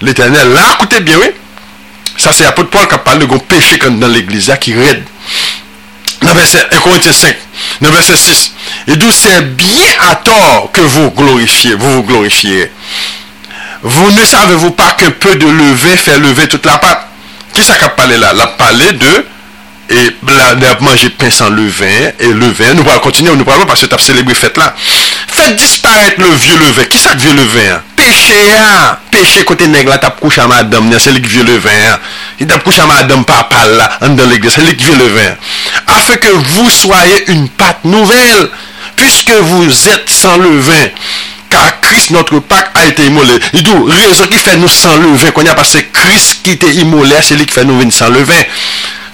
[0.03, 1.31] L'éternel, là, écoutez bien, oui.
[2.17, 5.05] Ça, c'est l'apôtre Paul qui a parlé de péché dans l'église, qui raide.
[6.21, 7.37] Dans verset 1 Corinthiens 5,
[7.81, 8.53] dans verset 6.
[8.89, 12.71] Et d'où c'est bien à tort que vous glorifiez, vous vous glorifiez.
[13.83, 17.09] Vous ne savez-vous pas qu'un peu de levain fait lever toute la pâte?
[17.53, 18.33] Qui ça qui a parlé là?
[18.33, 19.27] La parlé de
[19.91, 22.75] et là, manger pain sans levain et levain.
[22.75, 24.75] Nous allons continuer, nous parlons parce que tu as célébré fête là.
[25.43, 26.87] fè disparèt le vie levè.
[26.91, 27.67] Ki sak vie levè?
[27.99, 28.97] Peche a.
[29.13, 31.79] Peche kote neg la tap kouch a madame nan, se lik vie levè.
[32.43, 35.29] I tap kouch a madame papal la, an dan l'eglise, se lik vie levè.
[35.99, 38.49] Afè ke vous soyez une pâte nouvelle,
[38.97, 40.89] puisque vous êtes sans levain.
[41.53, 43.39] car Christ notre Pâque a été immolé.
[43.53, 47.17] Il dit, raison qui fait nous sans levain, qu'on a passé Christ qui était immolé,
[47.21, 48.43] c'est lui qui fait nous venir sans levain.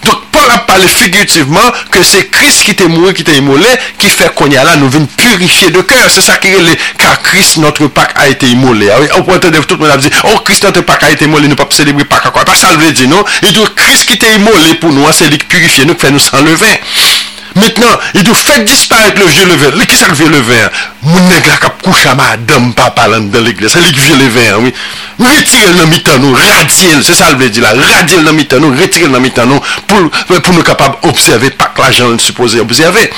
[0.05, 3.67] Donc Paul a parlé figurativement que c'est Christ qui était mort, qui était immolé,
[3.99, 6.07] qui fait qu'on y a là, nous venons purifier de cœur.
[6.09, 8.89] C'est ça qui est car Christ, notre Pâque, a été immolé.
[9.17, 11.51] On peut entendre tout le monde dit, oh Christ, notre Pâque a été immolé, nous
[11.51, 12.33] ne pouvons pas célébrer Pâque.
[12.33, 13.25] Pas ça le veut dire, non?
[13.43, 16.13] Il dit, Christ qui était immolé pour nous, c'est lui qui purifie, nous qui fait
[16.13, 16.75] nous sans levain.
[17.61, 19.85] Maintenant, il dit, faites disparaître le vieux levain.
[19.85, 20.71] Qui c'est le vieux levain
[21.03, 23.73] Mon nègre qui a couché à madame, papa, dans l'église.
[23.73, 24.73] C'est le vieux levain, oui.
[25.19, 27.73] Retirez le mitan nous, radiez c'est ça le veut dire là.
[27.95, 31.81] Radiez le mitan nous, retirez le mitan nous, pour, pour nous capables d'observer, pas que
[31.81, 33.11] l'argent supposé observer.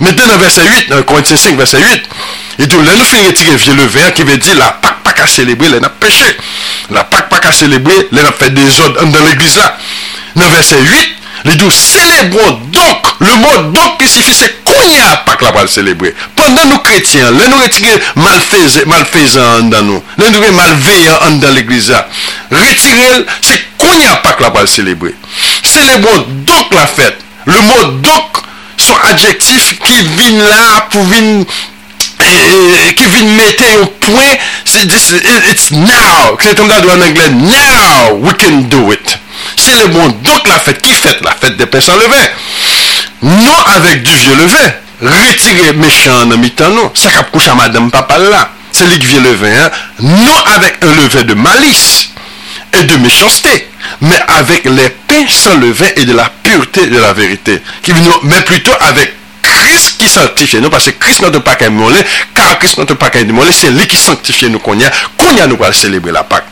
[0.00, 2.02] Maintenant, dans verset 8, dans Corinthiens 5, verset 8,
[2.58, 5.12] il dit, là, nous faisons retirer le vieux levain, qui veut dire là, pas pas
[5.12, 6.24] qu'à célébrer, là, n'a péché.
[6.90, 9.76] La pas pas qu'à célébrer, là, n'a fait des ordres dans l'église là.
[10.36, 15.36] Dans verset 8, Les deux célébrons donc, le mot donc qui signifie c'est kounya pas
[15.36, 16.14] que la va célébrer.
[16.36, 18.00] Pendant nous chrétiens, là nous retirer
[18.86, 21.92] malfaisant dans nous, là nous malveillants dans l'église.
[22.50, 25.14] Retirer, c'est kounya pas que la va célébrer.
[25.62, 27.18] Célébrons donc la fête.
[27.44, 28.38] Le mot donc,
[28.76, 31.44] son adjectif qui vient là pour venir
[32.96, 34.38] ki vin mette yon pwen
[35.50, 39.18] it's now, kwen ton da do an Angle now, we can do it
[39.56, 40.08] C'est le bon.
[40.08, 41.20] Donc la fête, qui fête?
[41.22, 42.26] La fête des pains sans levain.
[43.22, 44.72] Non avec du vieux levain.
[45.02, 46.92] Retirer méchant dans mi-temps, non.
[46.94, 48.50] Ça cap couche à madame papa là.
[48.70, 49.64] C'est lui qui vient levain.
[49.64, 49.70] Hein?
[50.00, 52.10] Non avec un levain de malice
[52.72, 53.68] et de méchanceté,
[54.00, 57.60] mais avec les pains sans levain et de la pureté de la vérité.
[58.22, 61.98] Mais plutôt avec Christ qui sanctifie nous, parce que Christ notre Pâque est molé,
[62.34, 65.36] car Christ notre Pâque est molé, c'est lui qui sanctifie nous qu'on y a, qu'on
[65.36, 66.46] y a nous pour célébrer la Pâque.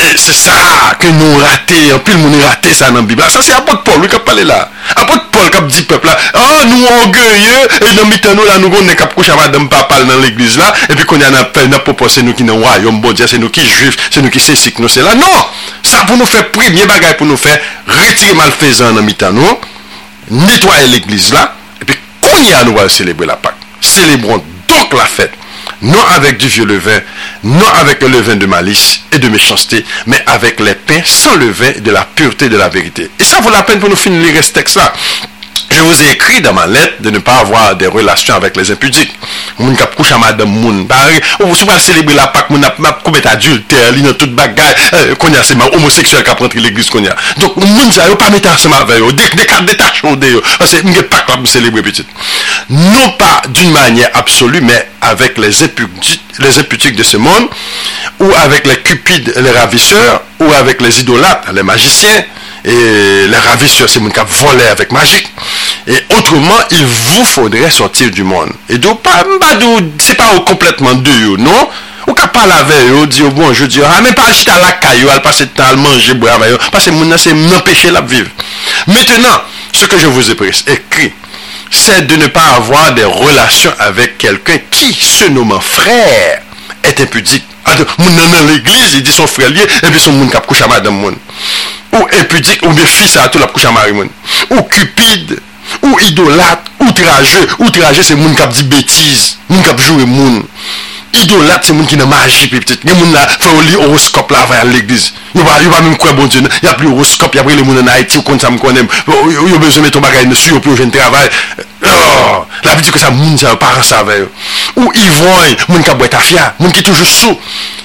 [0.00, 3.28] E se sa ke nou rate, an pil moun e rate sa nan Bibla.
[3.30, 4.56] Sa se apote Paul, wik ap pale la.
[4.94, 8.96] Apote Paul kap di pepla, an nou angeye, e nan mitan nou la nou gonnen
[8.96, 12.24] kap kouch ava dem papal nan l'egliz la, epi konya nan pe, nan popo se
[12.24, 15.04] nou ki nan wayom bodja, se nou ki juif, se nou ki sesik nou se
[15.04, 15.14] la.
[15.20, 15.44] Non!
[15.84, 17.52] Sa pou nou fe premye bagay pou nou fe,
[18.00, 19.58] retire malfezan nan mitan nou,
[20.32, 21.50] netwaye l'egliz la,
[21.82, 23.68] epi konya nou wale celebre la pak.
[23.80, 25.36] Celebrons donc la fête.
[25.82, 27.00] Non avec du vieux levain,
[27.44, 31.72] non avec le levain de malice et de méchanceté, mais avec les pains sans levain
[31.78, 33.10] de la pureté de la vérité.
[33.18, 34.92] Et ça vaut la peine pour nous finir ce texte-là.
[35.80, 38.70] je vous ai écrit dans ma lettre de ne pas avoir des relations avec les
[38.70, 39.12] impudiques.
[39.58, 40.86] Moun kap couche à madame moun.
[41.40, 45.14] Ou sou pral célébrer la Pâque, moun ap koubet adultère, li nan tout bagay, eh,
[45.20, 47.14] konya seman homoseksuel kap rentre l'église konya.
[47.38, 50.42] Donc moun sa yo pa metan seman ve yo, dek dek ap detachon de yo.
[50.60, 52.06] Ase mge Pâque ap célébrer petit.
[52.68, 57.48] Non pas d'une manière absolue, mais avec les impudiques, les impudiques de ce monde,
[58.18, 62.24] ou avec les cupides, les ravisseurs, ou avec les idolâtres, les magiciens,
[62.64, 65.28] et les ravisseurs, c'est moun kap volè avec magique.
[65.90, 68.52] Et autrement, il vous faudrait sortir du monde.
[68.68, 69.00] Et donc,
[69.98, 71.68] c'est pas complètement de non?
[72.06, 74.72] Ou qu'à parler avec eux, dire bon, je dis, ah, mais pas acheter à la
[74.72, 77.90] caillou, à passer le temps à manger, boire avec eux, parce que mon c'est m'empêcher
[77.90, 78.30] la vivre.
[78.86, 81.12] Maintenant, ce que je vous ai écrit,
[81.70, 86.40] c'est de ne pas avoir des relations avec quelqu'un qui, se nommant frère,
[86.84, 87.44] est impudique.
[87.98, 90.66] Mon dans l'église, il dit son frère lié, et puis son monde cap couche à
[90.66, 91.16] madame moun.
[91.92, 94.08] Ou impudique, ou bien fils à tout à marie moun.
[94.50, 95.38] Ou cupide,
[95.82, 100.42] ou idolat, outraje, outraje se moun kap di betiz, moun kap jowe moun.
[101.12, 104.30] Idolat se moun ki nan maji pe ptet, gen moun la fè ou li horoskop
[104.30, 105.08] la vay al l'egliz.
[105.34, 108.20] Yo pa mèm kwe bon diyo, yap li horoskop, yap li le moun an Haiti
[108.20, 111.26] ou kon sa m konem, yo bezon meton bagay nesu, yo pou yo jen travay.
[111.82, 114.30] La pi di ke sa moun diyo, paran sa vay yo.
[114.78, 117.38] Ou ivroy, moun kap bwet afya, moun ki toujou sou.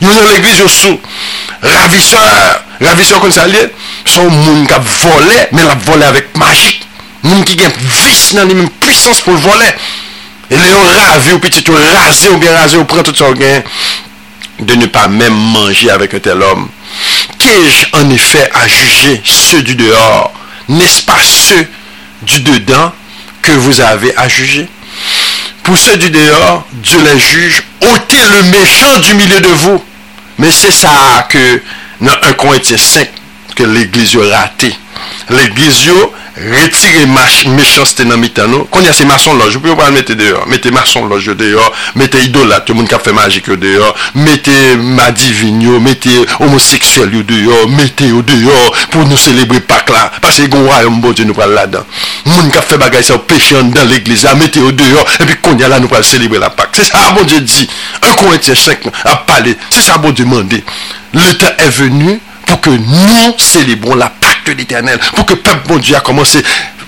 [0.03, 0.99] Yo nan l'egliz yo sou.
[1.65, 3.71] Ravisseur, ravisseur kon sa liye,
[4.05, 6.85] son moun kap vole, men la vole avèk magik.
[7.25, 9.73] Moun qui a vis dans les mêmes puissance pour voler.
[10.51, 13.63] Et les ravi ou petit, ou rasé ou bien rasé, ou prend tout ça gain.
[14.59, 16.69] De ne pas même manger avec un tel homme.
[17.39, 20.31] Qu'ai-je en effet à juger ceux du dehors?
[20.69, 21.67] N'est-ce pas ceux
[22.21, 22.93] du dedans
[23.41, 24.67] que vous avez à juger?
[25.63, 27.63] Pour ceux du dehors, Dieu les juge.
[27.81, 29.83] ôtez le méchant du milieu de vous.
[30.37, 31.61] Mais c'est ça que
[32.01, 33.09] dans 1 Corinthiens 5
[33.55, 34.75] que l'église a raté.
[35.29, 35.89] L'église
[36.37, 37.07] retire
[37.49, 38.67] méchanceté dans mitano.
[38.69, 40.47] Quand il y a ces maçons loge vous pouvez mettre dehors.
[40.47, 41.71] Mettez maçon loge dehors.
[41.95, 43.95] Mettez idolâtre tout le monde qui a fait magique dehors.
[44.15, 47.69] Mettez madivino mettez homosexuel dehors.
[47.69, 50.11] Mettez dehors pour nous célébrer Pâques là.
[50.21, 51.85] Parce que le royaume bon Dieu nous parle là-dedans.
[52.25, 55.07] Monde qui a fait bagaille ça péché dans l'église mettez dehors.
[55.21, 57.23] Et puis quand il y a là nous allons célébrer la Pâque c'est ça bon
[57.23, 57.67] Dieu dit.
[58.01, 60.63] 1 Corinthiens 5 a parler c'est ça bon Dieu demander
[61.13, 65.39] le temps est venu pour que nous célébrons la Pâque de l'éternel, pour que le
[65.39, 66.43] peuple bon Dieu a commencé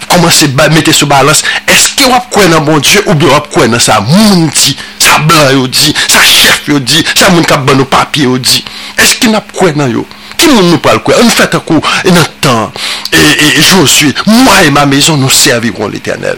[0.07, 1.43] commencer à mettre sur balance.
[1.67, 4.77] Est-ce que vous croyez dans bon Dieu ou bien vous croyez dans ça moun dit,
[4.99, 8.63] ça blanc dit, ça chef dit, ça moun kap ban nos papiers dit.
[8.97, 10.07] Est-ce que n'a croyez dans yo?
[10.37, 11.15] Qui nous nous parle quoi?
[11.19, 12.71] On fait un coup et notre temps.
[13.11, 16.37] Et, et, et Josué, moi et ma maison, nous servirons l'éternel.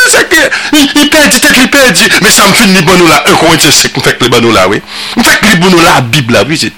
[0.01, 0.41] se sekte,
[0.77, 3.73] i perdi tek li perdi, me sa m fin li banou la, e kon se
[3.75, 6.75] sek m fek li banou la we, m fek li banou la bib la wizit.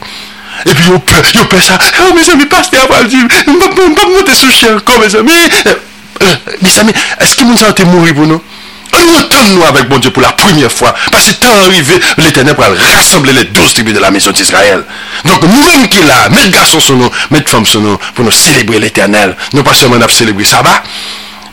[0.63, 3.95] E pi yo pe, yo pe sa, ah, oh me zami paste aval di, m
[3.97, 5.39] pa mwote sou chen kon me zami,
[6.61, 6.95] me zami,
[7.25, 8.41] eski moun sa wote mouri bono?
[8.93, 10.91] An yo tan nou avèk bon Diyo pou la premiè fwa.
[11.13, 14.83] Pase tan arrivé, l'Eternel pral rassemble le douze tribu de la maison d'Israël.
[15.25, 18.35] Donk nou rem ki la, met gason son nou, met fam son nou, pou nou
[18.35, 19.33] celebre l'Eternel.
[19.53, 20.81] Nou pa seman ap celebre Saba.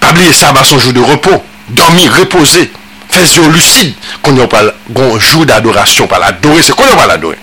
[0.03, 1.41] Pabli e Saba son jou de repos.
[1.71, 2.71] dormi, reposer,
[3.09, 7.39] faire lucide, qu'on y a un jour d'adoration, par l'adorer, c'est qu'on y a l'adorer.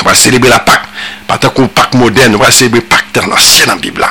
[0.00, 0.84] On va célébrer la Pâque,
[1.26, 4.06] pas tant qu'on Pâque moderne, on va célébrer Pâque dans l'ancienne Bible.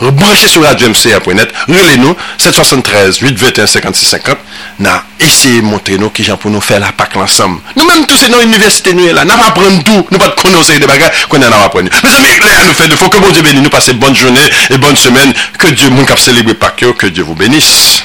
[0.00, 4.38] Branchez sur Radio MCA.net, relez-nous 773 821 5650.
[4.78, 7.60] Na, essayez de montrer nous qui gens pour nous faire la PAC ensemble.
[7.76, 9.24] Nous-mêmes tous, c'est dans l'université, nous là.
[9.24, 10.06] Nous pas apprendre tout.
[10.10, 11.90] Nous pas connaître des bagages qu'on a apprendre.
[12.02, 13.62] Mes amis, là, nous fait de faut que bon Dieu bénisse.
[13.62, 14.40] Nous passez bonne journée
[14.70, 15.32] et bonne semaine.
[15.58, 18.04] Que Dieu, mon cap célébrer Pâques, que Dieu vous bénisse.